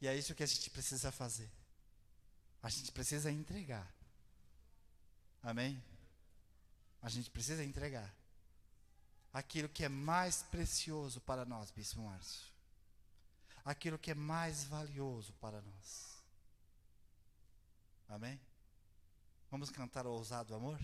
[0.00, 1.50] E é isso que a gente precisa fazer.
[2.62, 3.90] A gente precisa entregar.
[5.42, 5.82] Amém?
[7.00, 8.12] A gente precisa entregar
[9.32, 12.48] aquilo que é mais precioso para nós, Bispo Márcio.
[13.64, 16.22] Aquilo que é mais valioso para nós.
[18.08, 18.40] Amém?
[19.50, 20.80] Vamos cantar o ousado amor?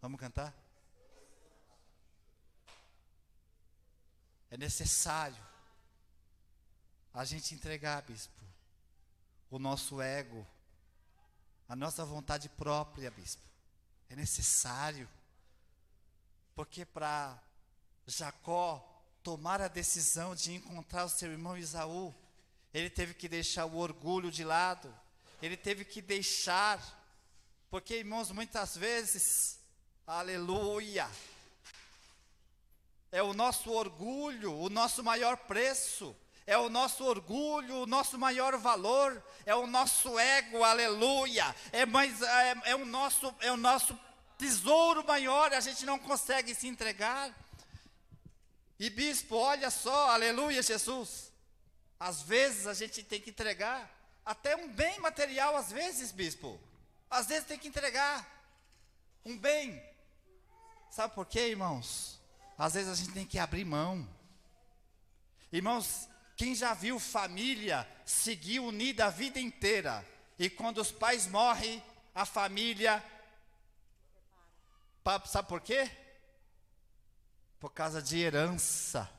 [0.00, 0.52] Vamos cantar?
[4.50, 5.42] É necessário
[7.14, 8.44] a gente entregar, bispo,
[9.52, 10.46] o nosso ego,
[11.68, 13.42] a nossa vontade própria, bispo.
[14.08, 15.06] É necessário.
[16.54, 17.38] Porque para
[18.06, 18.82] Jacó
[19.22, 22.14] tomar a decisão de encontrar o seu irmão Isaú,
[22.72, 24.92] ele teve que deixar o orgulho de lado,
[25.42, 26.80] ele teve que deixar,
[27.70, 29.58] porque irmãos, muitas vezes,
[30.06, 31.08] aleluia,
[33.12, 36.16] é o nosso orgulho, o nosso maior preço,
[36.46, 42.20] é o nosso orgulho, o nosso maior valor, é o nosso ego, aleluia, é, mais,
[42.20, 43.98] é, é, o, nosso, é o nosso
[44.36, 47.32] tesouro maior, a gente não consegue se entregar.
[48.78, 51.30] E bispo, olha só, aleluia, Jesus.
[51.98, 53.88] Às vezes a gente tem que entregar
[54.24, 56.60] até um bem material, às vezes, bispo.
[57.08, 58.26] Às vezes tem que entregar
[59.24, 59.80] um bem.
[60.90, 62.20] Sabe por quê, irmãos?
[62.58, 64.08] Às vezes a gente tem que abrir mão.
[65.52, 70.06] Irmãos, quem já viu família seguir unida a vida inteira?
[70.38, 71.82] E quando os pais morrem,
[72.14, 73.02] a família.
[75.26, 75.90] Sabe por quê?
[77.58, 79.10] Por causa de herança.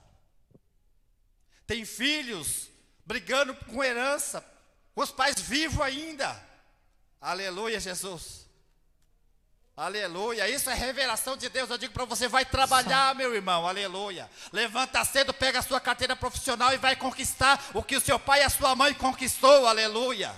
[1.65, 2.69] Tem filhos
[3.05, 4.45] brigando com herança,
[4.95, 6.41] os pais vivos ainda.
[7.19, 8.42] Aleluia, Jesus.
[9.75, 11.67] Aleluia, isso é revelação de Deus.
[11.67, 13.67] Eu digo para você, vai trabalhar, meu irmão.
[13.67, 14.29] Aleluia.
[14.51, 18.41] Levanta cedo, pega a sua carteira profissional e vai conquistar o que o seu pai
[18.41, 19.65] e a sua mãe conquistou.
[19.65, 20.31] Aleluia.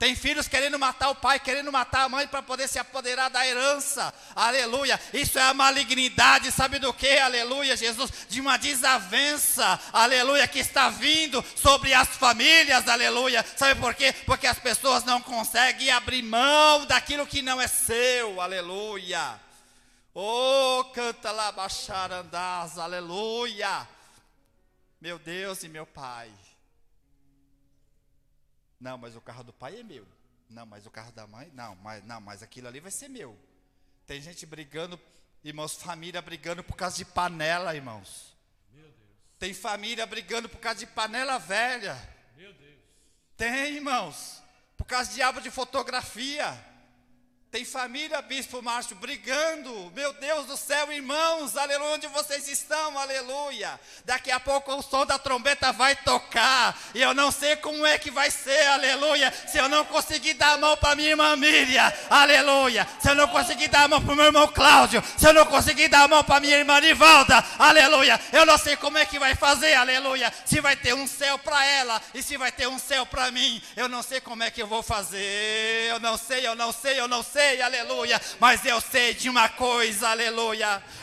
[0.00, 3.46] Tem filhos querendo matar o pai, querendo matar a mãe para poder se apoderar da
[3.46, 4.14] herança.
[4.34, 4.98] Aleluia.
[5.12, 7.18] Isso é a malignidade, sabe do que?
[7.18, 9.78] Aleluia, Jesus, de uma desavença.
[9.92, 12.88] Aleluia, que está vindo sobre as famílias.
[12.88, 13.44] Aleluia.
[13.58, 14.14] Sabe por quê?
[14.24, 18.40] Porque as pessoas não conseguem abrir mão daquilo que não é seu.
[18.40, 19.38] Aleluia.
[20.14, 22.78] Oh, canta lá, baixarandás.
[22.78, 23.86] Aleluia.
[24.98, 26.30] Meu Deus e meu Pai.
[28.80, 30.06] Não, mas o carro do pai é meu.
[30.48, 33.38] Não, mas o carro da mãe, não, mas não, mas aquilo ali vai ser meu.
[34.06, 34.98] Tem gente brigando,
[35.44, 38.36] irmãos, família brigando por causa de panela, irmãos.
[38.72, 39.10] Meu Deus.
[39.38, 41.94] Tem família brigando por causa de panela velha.
[42.36, 42.78] Meu Deus.
[43.36, 44.42] Tem, irmãos,
[44.76, 46.58] por causa de aba de fotografia.
[47.50, 49.90] Tem família, Bispo Márcio, brigando.
[49.92, 53.78] Meu Deus do céu, irmãos, aleluia, onde vocês estão, aleluia.
[54.04, 56.76] Daqui a pouco o som da trombeta vai tocar.
[56.94, 59.32] E eu não sei como é que vai ser, aleluia.
[59.46, 62.86] Se eu não conseguir dar a mão para minha irmã Miriam, aleluia.
[63.00, 65.02] Se eu não conseguir dar a mão para o meu irmão Cláudio.
[65.16, 68.20] Se eu não conseguir dar a mão para minha irmã Nivalda, aleluia.
[68.32, 70.32] Eu não sei como é que vai fazer, aleluia.
[70.44, 73.62] Se vai ter um céu para ela e se vai ter um céu para mim.
[73.76, 75.88] Eu não sei como é que eu vou fazer.
[75.88, 79.28] Eu não sei, eu não sei, eu não sei sei, aleluia, mas eu sei de
[79.28, 80.39] uma coisa, aleluia.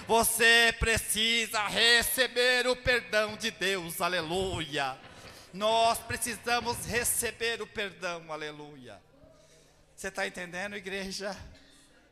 [0.07, 4.97] Você precisa receber o perdão de Deus, aleluia.
[5.53, 8.99] Nós precisamos receber o perdão, aleluia.
[9.95, 11.35] Você está entendendo, igreja?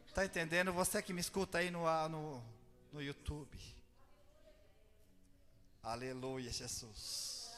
[0.07, 0.71] Está entendendo?
[0.71, 2.43] Você que me escuta aí no, no,
[2.93, 3.59] no YouTube.
[5.83, 7.51] Aleluia, Jesus.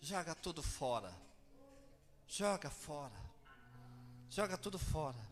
[0.00, 1.12] Joga tudo fora.
[2.26, 3.20] Joga fora.
[4.30, 5.31] Joga tudo fora.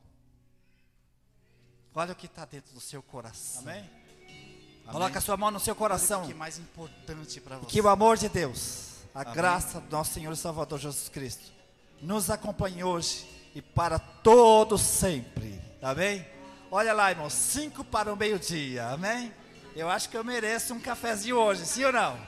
[1.95, 3.62] Olha o que está dentro do seu coração.
[3.62, 3.78] Amém?
[3.78, 4.93] Amém?
[4.93, 6.22] Coloca a sua mão no seu coração.
[6.22, 7.66] o que é mais importante para você.
[7.70, 9.34] Que o amor de Deus, a Amém?
[9.34, 11.53] graça do nosso Senhor e Salvador Jesus Cristo,
[12.01, 15.61] nos acompanhe hoje e para todo sempre.
[15.82, 16.24] Amém?
[16.70, 18.86] Olha lá, irmão, cinco para o meio-dia.
[18.88, 19.32] Amém?
[19.74, 22.18] Eu acho que eu mereço um cafezinho hoje, sim ou não?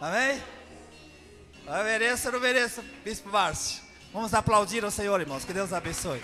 [0.00, 0.42] Amém?
[1.66, 3.82] Eu mereço ou não mereço, Bispo Márcio?
[4.12, 5.44] Vamos aplaudir ao Senhor, irmãos.
[5.44, 6.22] Que Deus abençoe.